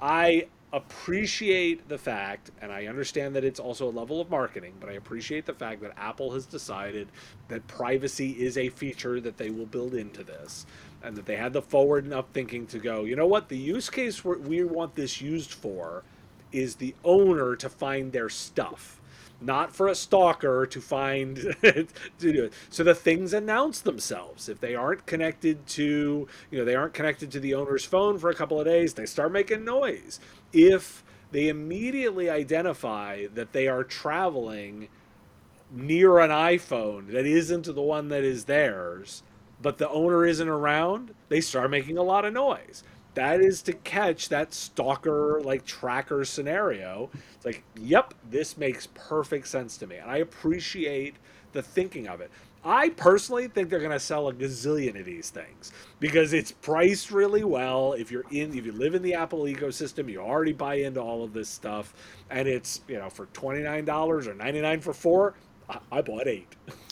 I 0.00 0.46
appreciate 0.72 1.88
the 1.88 1.98
fact, 1.98 2.50
and 2.60 2.70
I 2.70 2.86
understand 2.86 3.34
that 3.36 3.44
it's 3.44 3.58
also 3.58 3.88
a 3.88 3.90
level 3.90 4.20
of 4.20 4.30
marketing, 4.30 4.74
but 4.80 4.90
I 4.90 4.92
appreciate 4.92 5.46
the 5.46 5.54
fact 5.54 5.80
that 5.82 5.92
Apple 5.96 6.32
has 6.32 6.44
decided 6.46 7.08
that 7.48 7.66
privacy 7.66 8.32
is 8.32 8.58
a 8.58 8.68
feature 8.68 9.20
that 9.20 9.38
they 9.38 9.50
will 9.50 9.66
build 9.66 9.94
into 9.94 10.22
this, 10.22 10.66
and 11.02 11.16
that 11.16 11.26
they 11.26 11.36
had 11.36 11.52
the 11.52 11.62
forward 11.62 12.04
enough 12.04 12.26
thinking 12.32 12.66
to 12.66 12.78
go, 12.78 13.04
you 13.04 13.16
know 13.16 13.26
what, 13.26 13.48
the 13.48 13.56
use 13.56 13.88
case 13.88 14.24
we 14.24 14.62
want 14.62 14.94
this 14.94 15.20
used 15.20 15.52
for 15.52 16.04
is 16.52 16.76
the 16.76 16.94
owner 17.04 17.56
to 17.56 17.68
find 17.68 18.12
their 18.12 18.28
stuff 18.28 18.97
not 19.40 19.74
for 19.74 19.88
a 19.88 19.94
stalker 19.94 20.66
to 20.66 20.80
find 20.80 21.36
to 21.62 21.86
do 22.18 22.44
it. 22.44 22.52
So 22.70 22.82
the 22.82 22.94
things 22.94 23.32
announce 23.32 23.80
themselves. 23.80 24.48
If 24.48 24.60
they 24.60 24.74
aren't 24.74 25.06
connected 25.06 25.66
to, 25.68 26.28
you 26.50 26.58
know, 26.58 26.64
they 26.64 26.74
aren't 26.74 26.94
connected 26.94 27.30
to 27.32 27.40
the 27.40 27.54
owner's 27.54 27.84
phone 27.84 28.18
for 28.18 28.30
a 28.30 28.34
couple 28.34 28.58
of 28.58 28.66
days, 28.66 28.94
they 28.94 29.06
start 29.06 29.32
making 29.32 29.64
noise. 29.64 30.18
If 30.52 31.04
they 31.30 31.48
immediately 31.48 32.28
identify 32.28 33.26
that 33.34 33.52
they 33.52 33.68
are 33.68 33.84
traveling 33.84 34.88
near 35.70 36.18
an 36.18 36.30
iPhone 36.30 37.12
that 37.12 37.26
isn't 37.26 37.66
the 37.66 37.82
one 37.82 38.08
that 38.08 38.24
is 38.24 38.46
theirs, 38.46 39.22
but 39.60 39.78
the 39.78 39.88
owner 39.90 40.24
isn't 40.24 40.48
around, 40.48 41.14
they 41.28 41.40
start 41.40 41.70
making 41.70 41.98
a 41.98 42.02
lot 42.02 42.24
of 42.24 42.32
noise 42.32 42.82
that 43.14 43.40
is 43.40 43.62
to 43.62 43.72
catch 43.72 44.28
that 44.28 44.54
stalker 44.54 45.40
like 45.42 45.64
tracker 45.64 46.24
scenario. 46.24 47.10
It's 47.34 47.44
like, 47.44 47.64
yep, 47.76 48.14
this 48.30 48.56
makes 48.56 48.88
perfect 48.94 49.48
sense 49.48 49.76
to 49.78 49.86
me. 49.86 49.96
And 49.96 50.10
I 50.10 50.18
appreciate 50.18 51.16
the 51.52 51.62
thinking 51.62 52.06
of 52.08 52.20
it. 52.20 52.30
I 52.64 52.90
personally 52.90 53.48
think 53.48 53.70
they're 53.70 53.78
going 53.78 53.92
to 53.92 54.00
sell 54.00 54.28
a 54.28 54.34
gazillion 54.34 54.98
of 54.98 55.06
these 55.06 55.30
things 55.30 55.72
because 56.00 56.32
it's 56.32 56.52
priced 56.52 57.10
really 57.10 57.44
well. 57.44 57.92
If 57.92 58.10
you're 58.10 58.24
in, 58.30 58.56
if 58.56 58.66
you 58.66 58.72
live 58.72 58.94
in 58.94 59.02
the 59.02 59.14
Apple 59.14 59.44
ecosystem, 59.44 60.10
you 60.10 60.20
already 60.20 60.52
buy 60.52 60.74
into 60.74 61.00
all 61.00 61.22
of 61.22 61.32
this 61.32 61.48
stuff, 61.48 61.94
and 62.30 62.48
it's 62.48 62.80
you 62.88 62.98
know 62.98 63.08
for 63.10 63.26
twenty 63.26 63.62
nine 63.62 63.84
dollars 63.84 64.26
or 64.26 64.34
ninety 64.34 64.60
nine 64.60 64.80
for 64.80 64.92
four. 64.92 65.34
I, 65.68 65.78
I 65.92 66.02
bought 66.02 66.26
eight. 66.26 66.54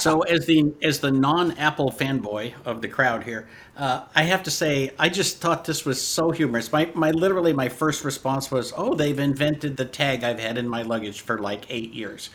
so 0.00 0.22
as 0.22 0.46
the 0.46 0.72
as 0.82 1.00
the 1.00 1.10
non-Apple 1.10 1.90
fanboy 1.90 2.54
of 2.64 2.82
the 2.82 2.88
crowd 2.88 3.24
here, 3.24 3.48
uh, 3.76 4.04
I 4.14 4.24
have 4.24 4.42
to 4.44 4.50
say 4.50 4.92
I 4.98 5.08
just 5.08 5.40
thought 5.40 5.64
this 5.64 5.84
was 5.84 6.00
so 6.04 6.30
humorous. 6.30 6.72
My 6.72 6.90
my 6.94 7.10
literally 7.10 7.52
my 7.52 7.68
first 7.68 8.04
response 8.04 8.50
was, 8.50 8.72
"Oh, 8.76 8.94
they've 8.94 9.18
invented 9.18 9.76
the 9.76 9.84
tag 9.84 10.24
I've 10.24 10.40
had 10.40 10.58
in 10.58 10.68
my 10.68 10.82
luggage 10.82 11.20
for 11.22 11.38
like 11.38 11.64
eight 11.70 11.92
years." 11.92 12.30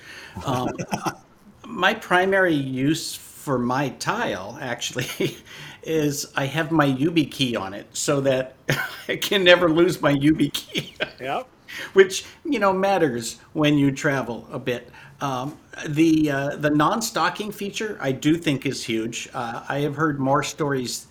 Um, 0.46 0.70
my 1.68 1.94
primary 1.94 2.56
use 2.56 3.16
for 3.16 3.60
my 3.60 3.90
tile 3.90 4.58
actually 4.62 5.38
is 5.84 6.32
I 6.36 6.46
have 6.46 6.72
my 6.72 6.88
YubiKey 6.88 7.60
on 7.60 7.74
it 7.74 7.88
so 7.94 8.22
that 8.22 8.56
I 9.08 9.18
can 9.18 9.44
never 9.44 9.70
lose 9.70 10.02
my 10.02 10.14
YubiKey. 10.14 10.94
Yep. 11.20 11.48
Which 11.94 12.26
you 12.46 12.60
know 12.60 12.74
matters 12.74 13.40
when 13.54 13.78
you 13.78 13.92
travel 13.92 14.48
a 14.52 14.60
bit. 14.60 14.90
Um, 15.22 15.58
the 15.88 16.32
uh, 16.32 16.56
the 16.58 16.70
non-stalking 16.70 17.52
feature 17.52 17.98
I 18.02 18.12
do 18.12 18.38
think 18.38 18.66
is 18.66 18.84
huge. 18.84 19.30
Uh, 19.34 19.64
I 19.68 19.80
have 19.80 19.96
heard 19.96 20.20
more 20.20 20.44
stories 20.44 21.08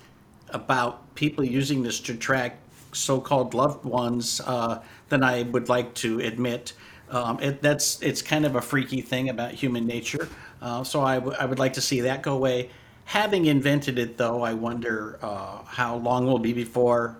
about 0.50 1.14
people 1.14 1.44
using 1.44 1.82
this 1.82 2.00
to 2.00 2.14
track 2.14 2.58
so-called 2.92 3.54
loved 3.54 3.84
ones 3.84 4.40
uh, 4.44 4.82
than 5.08 5.24
I 5.24 5.44
would 5.44 5.68
like 5.68 5.94
to 5.94 6.20
admit. 6.20 6.74
Um, 7.10 7.40
it, 7.40 7.62
that's 7.62 8.00
it's 8.02 8.22
kind 8.22 8.44
of 8.44 8.56
a 8.56 8.60
freaky 8.60 9.00
thing 9.00 9.28
about 9.28 9.52
human 9.52 9.86
nature. 9.86 10.28
Uh, 10.60 10.84
so 10.84 11.02
I, 11.02 11.16
w- 11.16 11.36
I 11.38 11.44
would 11.44 11.58
like 11.58 11.72
to 11.74 11.80
see 11.80 12.00
that 12.02 12.22
go 12.22 12.34
away. 12.34 12.70
Having 13.04 13.46
invented 13.46 13.98
it, 13.98 14.16
though, 14.16 14.42
I 14.42 14.54
wonder 14.54 15.18
uh, 15.22 15.64
how 15.64 15.96
long 15.96 16.26
will 16.26 16.38
be 16.38 16.52
before 16.52 17.16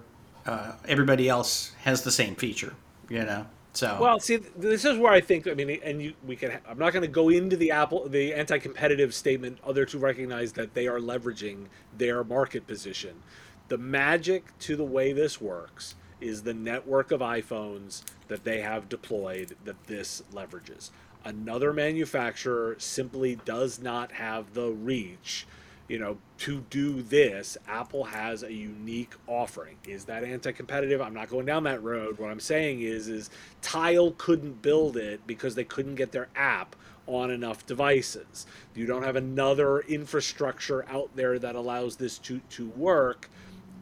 uh, 0.47 0.73
everybody 0.87 1.29
else 1.29 1.73
has 1.83 2.03
the 2.03 2.13
same 2.13 2.35
feature. 2.35 2.73
You 3.13 3.27
know. 3.27 3.47
So 3.75 3.99
well, 4.01 4.19
see, 4.19 4.37
this 4.37 4.87
is 4.87 4.99
where 4.99 5.13
I 5.13 5.21
think. 5.21 5.47
I 5.47 5.53
mean, 5.53 5.79
and 5.83 6.01
you, 6.01 6.15
we 6.27 6.35
can. 6.35 6.59
I'm 6.67 6.79
not 6.79 6.95
going 6.95 7.03
to 7.03 7.09
go 7.09 7.29
into 7.29 7.57
the 7.57 7.71
Apple, 7.71 8.09
the 8.09 8.33
anti-competitive 8.33 9.15
statement, 9.15 9.59
other 9.65 9.85
to 9.87 9.99
recognize 9.99 10.53
that 10.55 10.73
they 10.73 10.87
are 10.87 10.99
leveraging 10.99 11.67
their 11.97 12.25
market 12.25 12.67
position. 12.67 13.23
The 13.69 13.77
magic 13.77 14.59
to 14.61 14.77
the 14.77 14.85
way 14.85 15.13
this 15.13 15.41
works 15.41 15.95
is 16.23 16.43
the 16.43 16.55
network 16.55 17.11
of 17.11 17.21
iPhones 17.21 18.03
that 18.29 18.45
they 18.45 18.63
have 18.63 18.89
deployed 18.89 19.57
that 19.65 19.85
this 19.85 20.23
leverages. 20.33 20.91
Another 21.23 21.73
manufacturer 21.75 22.77
simply 22.79 23.37
does 23.45 23.79
not 23.79 24.13
have 24.13 24.55
the 24.55 24.71
reach 24.71 25.47
you 25.93 25.99
know, 25.99 26.17
to 26.39 26.65
do 26.71 27.03
this, 27.03 27.59
Apple 27.69 28.03
has 28.05 28.43
a 28.45 28.51
unique 28.51 29.13
offering. 29.27 29.77
Is 29.87 30.07
that 30.07 30.25
anti-competitive? 30.25 31.03
I'm 31.03 31.13
not 31.13 31.29
going 31.29 31.45
down 31.45 31.65
that 31.65 31.83
road. 31.83 32.19
What 32.19 32.31
I'm 32.31 32.41
saying 32.41 32.81
is, 32.81 33.09
is 33.09 33.29
Tile 33.61 34.13
couldn't 34.13 34.63
build 34.63 34.97
it 34.97 35.21
because 35.27 35.55
they 35.55 35.65
couldn't 35.65 35.97
get 35.97 36.11
their 36.11 36.29
app 36.35 36.77
on 37.07 37.31
enough 37.31 37.67
devices. 37.67 38.47
You 38.75 38.87
don't 38.87 39.03
have 39.03 39.17
another 39.17 39.81
infrastructure 39.81 40.87
out 40.89 41.15
there 41.15 41.39
that 41.39 41.57
allows 41.57 41.97
this 41.97 42.17
to 42.21 42.41
to 42.51 42.69
work. 42.71 43.29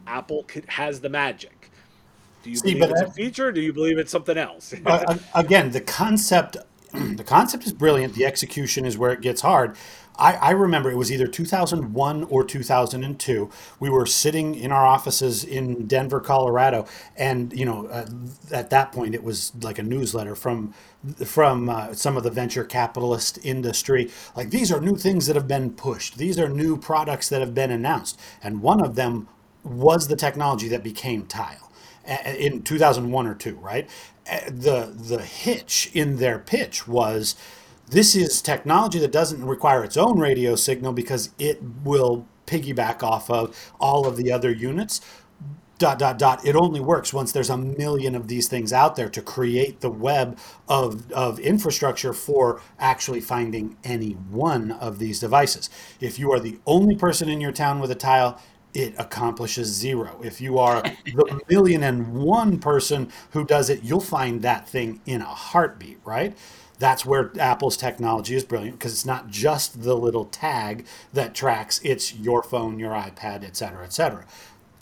Apple 0.05 0.45
has 0.67 0.99
the 0.99 1.09
magic. 1.09 1.71
Do 2.43 2.49
you 2.49 2.57
See, 2.57 2.73
believe 2.73 2.91
it's 2.91 3.01
a 3.03 3.11
feature? 3.11 3.53
do 3.53 3.61
you 3.61 3.71
believe 3.71 3.97
it's 3.97 4.11
something 4.11 4.37
else? 4.37 4.73
uh, 4.85 5.17
again, 5.33 5.71
the 5.71 5.79
concept, 5.79 6.57
the 7.15 7.23
concept 7.23 7.65
is 7.65 7.73
brilliant. 7.73 8.15
The 8.15 8.25
execution 8.25 8.85
is 8.85 8.97
where 8.97 9.11
it 9.11 9.21
gets 9.21 9.41
hard. 9.41 9.75
I, 10.17 10.33
I, 10.35 10.51
remember 10.51 10.91
it 10.91 10.97
was 10.97 11.11
either 11.11 11.25
2001 11.25 12.23
or 12.25 12.43
2002. 12.43 13.49
We 13.79 13.89
were 13.89 14.05
sitting 14.05 14.55
in 14.55 14.71
our 14.71 14.85
offices 14.85 15.43
in 15.43 15.87
Denver, 15.87 16.19
Colorado, 16.19 16.85
and 17.15 17.53
you 17.57 17.65
know, 17.65 17.87
uh, 17.87 18.07
at 18.51 18.69
that 18.69 18.91
point, 18.91 19.15
it 19.15 19.23
was 19.23 19.53
like 19.61 19.79
a 19.79 19.83
newsletter 19.83 20.35
from 20.35 20.73
from 21.25 21.69
uh, 21.69 21.93
some 21.93 22.17
of 22.17 22.23
the 22.23 22.29
venture 22.29 22.63
capitalist 22.63 23.39
industry. 23.43 24.11
Like 24.35 24.51
these 24.51 24.71
are 24.71 24.81
new 24.81 24.95
things 24.95 25.27
that 25.27 25.35
have 25.35 25.47
been 25.47 25.71
pushed. 25.71 26.17
These 26.17 26.37
are 26.37 26.49
new 26.49 26.77
products 26.77 27.29
that 27.29 27.41
have 27.41 27.55
been 27.55 27.71
announced, 27.71 28.19
and 28.43 28.61
one 28.61 28.83
of 28.83 28.95
them 28.95 29.27
was 29.63 30.07
the 30.07 30.15
technology 30.15 30.67
that 30.67 30.83
became 30.83 31.25
Tile 31.25 31.71
in 32.05 32.63
2001 32.63 33.27
or 33.27 33.35
two. 33.35 33.55
Right, 33.55 33.89
the 34.47 34.93
the 34.95 35.21
hitch 35.21 35.89
in 35.93 36.17
their 36.17 36.39
pitch 36.39 36.87
was 36.87 37.35
this 37.89 38.15
is 38.15 38.41
technology 38.41 38.99
that 38.99 39.11
doesn't 39.11 39.43
require 39.45 39.83
its 39.83 39.97
own 39.97 40.17
radio 40.17 40.55
signal 40.55 40.93
because 40.93 41.31
it 41.37 41.61
will 41.83 42.25
piggyback 42.47 43.03
off 43.03 43.29
of 43.29 43.73
all 43.79 44.07
of 44.07 44.15
the 44.17 44.31
other 44.31 44.51
units. 44.51 45.01
Dot, 45.77 45.97
dot, 45.97 46.19
dot. 46.19 46.45
It 46.45 46.55
only 46.55 46.79
works 46.79 47.11
once 47.11 47.31
there's 47.31 47.49
a 47.49 47.57
million 47.57 48.13
of 48.13 48.27
these 48.27 48.47
things 48.47 48.71
out 48.71 48.95
there 48.95 49.09
to 49.09 49.21
create 49.21 49.81
the 49.81 49.89
web 49.89 50.37
of, 50.69 51.11
of 51.11 51.39
infrastructure 51.39 52.13
for 52.13 52.61
actually 52.79 53.19
finding 53.19 53.77
any 53.83 54.11
one 54.11 54.71
of 54.73 54.99
these 54.99 55.19
devices. 55.19 55.71
If 55.99 56.19
you 56.19 56.31
are 56.31 56.39
the 56.39 56.59
only 56.67 56.95
person 56.95 57.29
in 57.29 57.41
your 57.41 57.51
town 57.51 57.79
with 57.79 57.89
a 57.89 57.95
tile, 57.95 58.39
it 58.73 58.93
accomplishes 58.97 59.67
zero. 59.67 60.19
If 60.23 60.41
you 60.41 60.57
are 60.57 60.81
the 60.81 61.41
million 61.49 61.83
and 61.83 62.13
one 62.13 62.59
person 62.59 63.11
who 63.31 63.45
does 63.45 63.69
it, 63.69 63.83
you'll 63.83 63.99
find 63.99 64.41
that 64.41 64.67
thing 64.67 65.01
in 65.05 65.21
a 65.21 65.25
heartbeat, 65.25 65.99
right? 66.05 66.37
That's 66.79 67.05
where 67.05 67.31
Apple's 67.39 67.77
technology 67.77 68.35
is 68.35 68.43
brilliant 68.43 68.79
because 68.79 68.93
it's 68.93 69.05
not 69.05 69.29
just 69.29 69.83
the 69.83 69.95
little 69.95 70.25
tag 70.25 70.85
that 71.13 71.35
tracks 71.35 71.79
it's 71.83 72.15
your 72.15 72.41
phone, 72.41 72.79
your 72.79 72.93
iPad, 72.93 73.43
et 73.43 73.55
cetera, 73.55 73.83
et 73.83 73.93
cetera. 73.93 74.25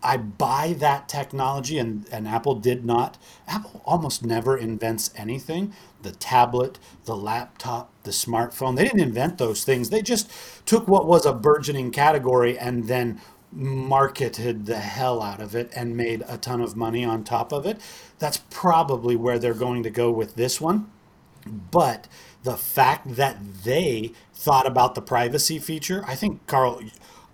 I 0.02 0.18
buy 0.18 0.76
that 0.80 1.10
technology, 1.10 1.78
and, 1.78 2.08
and 2.12 2.28
Apple 2.28 2.56
did 2.56 2.86
not. 2.86 3.18
Apple 3.48 3.82
almost 3.86 4.24
never 4.24 4.58
invents 4.58 5.12
anything. 5.16 5.74
The 6.02 6.12
tablet, 6.12 6.80
the 7.04 7.18
laptop, 7.18 7.92
the 8.04 8.12
smartphone, 8.12 8.78
they 8.78 8.86
didn't 8.86 9.02
invent 9.02 9.38
those 9.38 9.66
things. 9.66 9.90
They 9.90 10.02
just 10.02 10.32
took 10.66 10.88
what 10.88 11.06
was 11.06 11.26
a 11.26 11.34
burgeoning 11.34 11.92
category 11.92 12.58
and 12.58 12.88
then 12.88 13.20
marketed 13.52 14.66
the 14.66 14.78
hell 14.78 15.22
out 15.22 15.42
of 15.42 15.56
it 15.56 15.72
and 15.76 15.98
made 15.98 16.24
a 16.28 16.38
ton 16.38 16.62
of 16.62 16.76
money 16.76 17.04
on 17.04 17.24
top 17.24 17.52
of 17.52 17.66
it. 17.66 17.80
That's 18.20 18.42
probably 18.50 19.16
where 19.16 19.40
they're 19.40 19.54
going 19.54 19.84
to 19.84 19.90
go 19.90 20.12
with 20.12 20.36
this 20.36 20.62
one. 20.62 20.90
But 21.46 22.08
the 22.44 22.58
fact 22.58 23.16
that 23.16 23.38
they 23.64 24.12
thought 24.34 24.68
about 24.68 24.96
the 24.96 25.02
privacy 25.02 25.60
feature, 25.60 26.04
I 26.06 26.16
think, 26.16 26.46
Karl, 26.48 26.82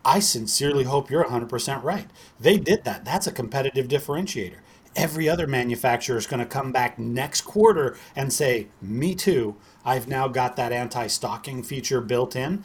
I 0.03 0.19
sincerely 0.19 0.83
hope 0.83 1.09
you're 1.09 1.23
100% 1.23 1.83
right. 1.83 2.07
They 2.39 2.57
did 2.57 2.83
that. 2.85 3.03
That's 3.05 3.27
a 3.27 3.31
competitive 3.31 3.87
differentiator. 3.87 4.57
Every 4.95 5.27
other 5.27 5.47
manufacturer 5.47 6.17
is 6.17 6.27
going 6.27 6.39
to 6.39 6.45
come 6.45 6.71
back 6.71 6.97
next 6.97 7.41
quarter 7.41 7.97
and 8.15 8.31
say, 8.31 8.67
Me 8.81 9.13
too. 9.13 9.55
I've 9.83 10.07
now 10.07 10.27
got 10.27 10.55
that 10.55 10.71
anti 10.71 11.07
stalking 11.07 11.63
feature 11.63 11.99
built 11.99 12.35
in. 12.35 12.63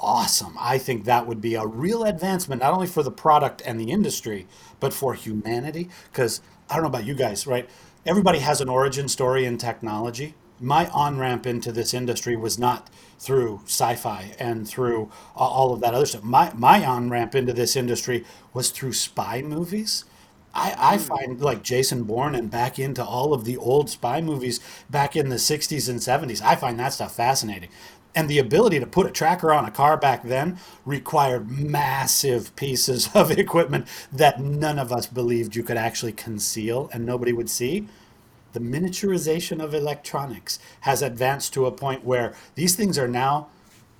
Awesome. 0.00 0.56
I 0.58 0.78
think 0.78 1.04
that 1.04 1.26
would 1.26 1.40
be 1.40 1.54
a 1.54 1.66
real 1.66 2.04
advancement, 2.04 2.62
not 2.62 2.72
only 2.72 2.86
for 2.86 3.02
the 3.02 3.10
product 3.10 3.62
and 3.64 3.80
the 3.80 3.90
industry, 3.90 4.46
but 4.78 4.94
for 4.94 5.14
humanity. 5.14 5.88
Because 6.12 6.40
I 6.70 6.74
don't 6.74 6.84
know 6.84 6.88
about 6.88 7.04
you 7.04 7.14
guys, 7.14 7.46
right? 7.46 7.68
Everybody 8.06 8.38
has 8.38 8.60
an 8.60 8.68
origin 8.68 9.08
story 9.08 9.44
in 9.44 9.58
technology 9.58 10.34
my 10.60 10.88
on 10.88 11.18
ramp 11.18 11.46
into 11.46 11.72
this 11.72 11.94
industry 11.94 12.36
was 12.36 12.58
not 12.58 12.90
through 13.18 13.60
sci-fi 13.64 14.34
and 14.38 14.66
through 14.66 15.10
all 15.34 15.72
of 15.72 15.80
that 15.80 15.94
other 15.94 16.06
stuff. 16.06 16.22
My 16.22 16.52
my 16.54 16.84
on 16.84 17.10
ramp 17.10 17.34
into 17.34 17.52
this 17.52 17.76
industry 17.76 18.24
was 18.52 18.70
through 18.70 18.92
spy 18.92 19.42
movies 19.42 20.04
I, 20.54 20.74
I 20.76 20.96
hmm. 20.96 21.02
find 21.02 21.40
like 21.40 21.62
Jason 21.62 22.04
Bourne 22.04 22.34
and 22.34 22.50
back 22.50 22.78
into 22.78 23.04
all 23.04 23.32
of 23.32 23.44
the 23.44 23.56
old 23.56 23.90
spy 23.90 24.20
movies 24.20 24.60
back 24.90 25.14
in 25.14 25.28
the 25.28 25.36
60s 25.36 25.88
and 25.88 26.00
70s. 26.00 26.42
I 26.42 26.56
find 26.56 26.78
that 26.78 26.92
stuff 26.92 27.14
fascinating. 27.14 27.68
And 28.18 28.28
the 28.28 28.40
ability 28.40 28.80
to 28.80 28.86
put 28.86 29.06
a 29.06 29.12
tracker 29.12 29.52
on 29.52 29.64
a 29.64 29.70
car 29.70 29.96
back 29.96 30.24
then 30.24 30.58
required 30.84 31.52
massive 31.52 32.56
pieces 32.56 33.08
of 33.14 33.30
equipment 33.30 33.86
that 34.10 34.40
none 34.40 34.80
of 34.80 34.90
us 34.90 35.06
believed 35.06 35.54
you 35.54 35.62
could 35.62 35.76
actually 35.76 36.14
conceal 36.14 36.90
and 36.92 37.06
nobody 37.06 37.32
would 37.32 37.48
see. 37.48 37.86
The 38.54 38.58
miniaturization 38.58 39.62
of 39.62 39.72
electronics 39.72 40.58
has 40.80 41.00
advanced 41.00 41.54
to 41.54 41.66
a 41.66 41.70
point 41.70 42.04
where 42.04 42.34
these 42.56 42.74
things 42.74 42.98
are 42.98 43.06
now 43.06 43.50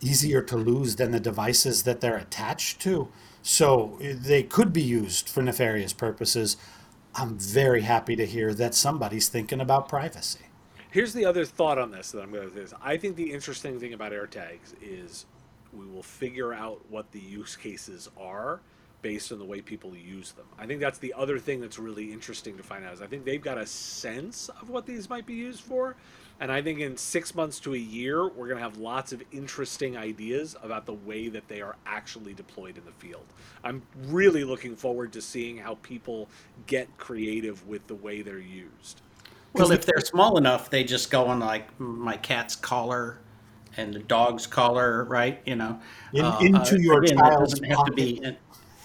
easier 0.00 0.42
to 0.42 0.56
lose 0.56 0.96
than 0.96 1.12
the 1.12 1.20
devices 1.20 1.84
that 1.84 2.00
they're 2.00 2.16
attached 2.16 2.80
to. 2.80 3.06
So 3.42 4.00
eh, 4.02 4.14
they 4.18 4.42
could 4.42 4.72
be 4.72 4.82
used 4.82 5.28
for 5.28 5.44
nefarious 5.44 5.92
purposes. 5.92 6.56
I'm 7.14 7.38
very 7.38 7.82
happy 7.82 8.16
to 8.16 8.26
hear 8.26 8.52
that 8.54 8.74
somebody's 8.74 9.28
thinking 9.28 9.60
about 9.60 9.88
privacy. 9.88 10.47
Here's 10.90 11.12
the 11.12 11.26
other 11.26 11.44
thought 11.44 11.76
on 11.76 11.90
this 11.90 12.12
that 12.12 12.22
I'm 12.22 12.32
going 12.32 12.50
to 12.50 12.66
say. 12.66 12.76
I 12.82 12.96
think 12.96 13.16
the 13.16 13.30
interesting 13.32 13.78
thing 13.78 13.92
about 13.92 14.12
AirTags 14.12 14.74
is 14.80 15.26
we 15.72 15.84
will 15.84 16.02
figure 16.02 16.54
out 16.54 16.80
what 16.88 17.12
the 17.12 17.20
use 17.20 17.56
cases 17.56 18.08
are 18.18 18.60
based 19.02 19.30
on 19.30 19.38
the 19.38 19.44
way 19.44 19.60
people 19.60 19.94
use 19.94 20.32
them. 20.32 20.46
I 20.58 20.66
think 20.66 20.80
that's 20.80 20.98
the 20.98 21.12
other 21.12 21.38
thing 21.38 21.60
that's 21.60 21.78
really 21.78 22.10
interesting 22.10 22.56
to 22.56 22.62
find 22.62 22.86
out 22.86 22.94
is 22.94 23.02
I 23.02 23.06
think 23.06 23.26
they've 23.26 23.42
got 23.42 23.58
a 23.58 23.66
sense 23.66 24.48
of 24.60 24.70
what 24.70 24.86
these 24.86 25.10
might 25.10 25.26
be 25.26 25.34
used 25.34 25.60
for. 25.60 25.94
And 26.40 26.50
I 26.50 26.62
think 26.62 26.80
in 26.80 26.96
six 26.96 27.34
months 27.34 27.60
to 27.60 27.74
a 27.74 27.78
year, 27.78 28.26
we're 28.26 28.46
going 28.46 28.56
to 28.56 28.62
have 28.62 28.78
lots 28.78 29.12
of 29.12 29.22
interesting 29.30 29.96
ideas 29.96 30.56
about 30.62 30.86
the 30.86 30.94
way 30.94 31.28
that 31.28 31.48
they 31.48 31.60
are 31.60 31.76
actually 31.84 32.32
deployed 32.32 32.78
in 32.78 32.84
the 32.86 32.92
field. 32.92 33.26
I'm 33.62 33.82
really 34.06 34.42
looking 34.42 34.74
forward 34.74 35.12
to 35.12 35.20
seeing 35.20 35.58
how 35.58 35.76
people 35.82 36.28
get 36.66 36.96
creative 36.96 37.66
with 37.68 37.86
the 37.88 37.94
way 37.94 38.22
they're 38.22 38.38
used. 38.38 39.02
Well, 39.58 39.72
if 39.72 39.84
they're 39.84 40.00
small 40.00 40.38
enough, 40.38 40.70
they 40.70 40.84
just 40.84 41.10
go 41.10 41.26
on 41.26 41.40
like 41.40 41.68
my 41.78 42.16
cat's 42.16 42.56
collar 42.56 43.18
and 43.76 43.94
the 43.94 44.00
dog's 44.00 44.46
collar, 44.46 45.04
right? 45.04 45.40
You 45.44 45.56
know, 45.56 45.80
In, 46.12 46.24
uh, 46.24 46.38
into 46.40 46.74
uh, 46.74 46.78
your 46.78 47.02
again, 47.02 47.18
child's 47.18 47.52
doesn't 47.52 47.70
have 47.70 47.84
to 47.86 47.92
be 47.92 48.20
it 48.22 48.38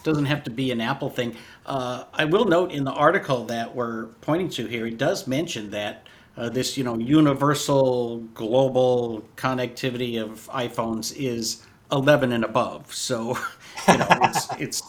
doesn't 0.04 0.26
have 0.26 0.44
to 0.44 0.50
be 0.50 0.72
an 0.72 0.82
Apple 0.82 1.10
thing. 1.10 1.36
Uh, 1.66 2.04
I 2.14 2.26
will 2.26 2.46
note 2.46 2.72
in 2.72 2.84
the 2.84 2.92
article 2.92 3.46
that 3.46 3.74
we're 3.74 4.08
pointing 4.22 4.50
to 4.50 4.68
here, 4.68 4.86
it 4.86 4.98
does 4.98 5.28
mention 5.28 5.72
that 5.72 6.06
uh, 6.36 6.50
this, 6.50 6.78
you 6.78 6.84
know, 6.84 6.98
universal 6.98 8.20
global 8.34 9.24
connectivity 9.38 10.22
of 10.22 10.50
iPhones 10.50 11.16
is 11.16 11.64
11 11.92 12.32
and 12.34 12.44
above. 12.44 12.94
So, 12.94 13.38
you 13.88 13.98
know, 13.98 14.08
it's 14.24 14.48
it's 14.60 14.84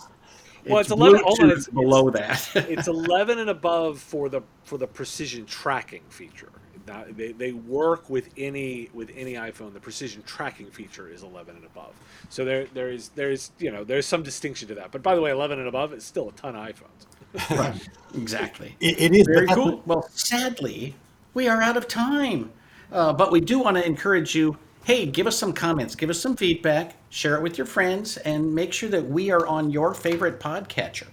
well, 0.66 0.80
it's, 0.80 0.90
it's 0.90 0.92
eleven. 0.92 1.20
on, 1.20 1.50
it's, 1.50 1.68
below 1.68 2.10
that. 2.10 2.50
it's 2.54 2.88
eleven 2.88 3.38
and 3.38 3.50
above 3.50 4.00
for 4.00 4.28
the 4.28 4.42
for 4.64 4.78
the 4.78 4.86
precision 4.86 5.46
tracking 5.46 6.02
feature. 6.08 6.50
Now, 6.86 7.04
they, 7.08 7.32
they 7.32 7.52
work 7.52 8.10
with 8.10 8.28
any 8.36 8.90
with 8.92 9.10
any 9.16 9.34
iPhone. 9.34 9.72
The 9.72 9.80
precision 9.80 10.22
tracking 10.24 10.70
feature 10.70 11.08
is 11.08 11.22
eleven 11.22 11.56
and 11.56 11.64
above. 11.64 11.94
So 12.28 12.44
there 12.44 12.66
there 12.74 12.90
is 12.90 13.08
there 13.10 13.30
is 13.30 13.52
you 13.58 13.70
know 13.70 13.84
there's 13.84 14.06
some 14.06 14.22
distinction 14.22 14.68
to 14.68 14.74
that. 14.76 14.92
But 14.92 15.02
by 15.02 15.14
the 15.14 15.20
way, 15.20 15.30
eleven 15.30 15.58
and 15.58 15.68
above 15.68 15.94
is 15.94 16.04
still 16.04 16.28
a 16.28 16.32
ton 16.32 16.56
of 16.56 16.66
iPhones. 16.66 17.58
right. 17.58 17.88
Exactly. 18.14 18.76
it, 18.78 19.00
it 19.00 19.12
is 19.12 19.26
very 19.26 19.48
cool. 19.48 19.82
Well, 19.86 20.08
sadly, 20.12 20.94
we 21.32 21.48
are 21.48 21.60
out 21.60 21.76
of 21.76 21.88
time. 21.88 22.52
Uh, 22.92 23.12
but 23.12 23.32
we 23.32 23.40
do 23.40 23.58
want 23.58 23.76
to 23.76 23.84
encourage 23.84 24.36
you 24.36 24.56
hey, 24.84 25.06
give 25.06 25.26
us 25.26 25.36
some 25.36 25.52
comments, 25.52 25.94
give 25.94 26.10
us 26.10 26.20
some 26.20 26.36
feedback, 26.36 26.94
share 27.10 27.36
it 27.36 27.42
with 27.42 27.58
your 27.58 27.66
friends, 27.66 28.16
and 28.18 28.54
make 28.54 28.72
sure 28.72 28.88
that 28.90 29.06
we 29.06 29.30
are 29.30 29.46
on 29.46 29.70
your 29.70 29.94
favorite 29.94 30.38
podcatcher. 30.38 31.08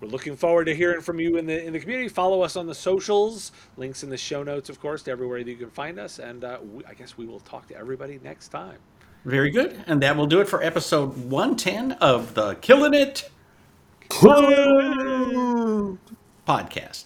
We're 0.00 0.08
looking 0.08 0.36
forward 0.36 0.64
to 0.64 0.74
hearing 0.74 1.00
from 1.00 1.20
you 1.20 1.36
in 1.36 1.46
the 1.46 1.64
in 1.64 1.72
the 1.72 1.78
community. 1.78 2.08
Follow 2.08 2.42
us 2.42 2.56
on 2.56 2.66
the 2.66 2.74
socials. 2.74 3.52
Links 3.76 4.02
in 4.02 4.10
the 4.10 4.16
show 4.16 4.42
notes, 4.42 4.68
of 4.68 4.80
course, 4.80 5.04
to 5.04 5.12
everywhere 5.12 5.44
that 5.44 5.50
you 5.50 5.56
can 5.56 5.70
find 5.70 6.00
us. 6.00 6.18
And 6.18 6.42
uh, 6.42 6.58
we, 6.60 6.84
I 6.86 6.94
guess 6.94 7.16
we 7.16 7.24
will 7.24 7.38
talk 7.40 7.68
to 7.68 7.76
everybody 7.76 8.18
next 8.24 8.48
time. 8.48 8.78
Very 9.24 9.50
good. 9.50 9.84
And 9.86 10.02
that 10.02 10.16
will 10.16 10.26
do 10.26 10.40
it 10.40 10.48
for 10.48 10.60
episode 10.60 11.16
110 11.30 11.92
of 11.92 12.34
the 12.34 12.56
Killing 12.56 12.94
It 12.94 13.30
podcast. 16.48 17.04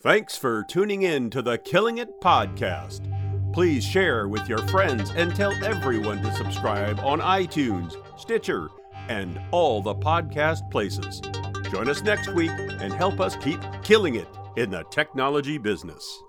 Thanks 0.00 0.36
for 0.36 0.64
tuning 0.68 1.02
in 1.02 1.30
to 1.30 1.40
the 1.40 1.56
Killing 1.56 1.96
It 1.96 2.20
podcast. 2.20 3.17
Please 3.58 3.84
share 3.84 4.28
with 4.28 4.48
your 4.48 4.64
friends 4.68 5.10
and 5.16 5.34
tell 5.34 5.50
everyone 5.64 6.22
to 6.22 6.32
subscribe 6.36 7.00
on 7.00 7.18
iTunes, 7.18 7.96
Stitcher, 8.16 8.68
and 9.08 9.40
all 9.50 9.82
the 9.82 9.96
podcast 9.96 10.70
places. 10.70 11.20
Join 11.72 11.88
us 11.88 12.00
next 12.00 12.28
week 12.28 12.52
and 12.52 12.92
help 12.92 13.18
us 13.18 13.34
keep 13.34 13.60
killing 13.82 14.14
it 14.14 14.28
in 14.56 14.70
the 14.70 14.84
technology 14.92 15.58
business. 15.58 16.22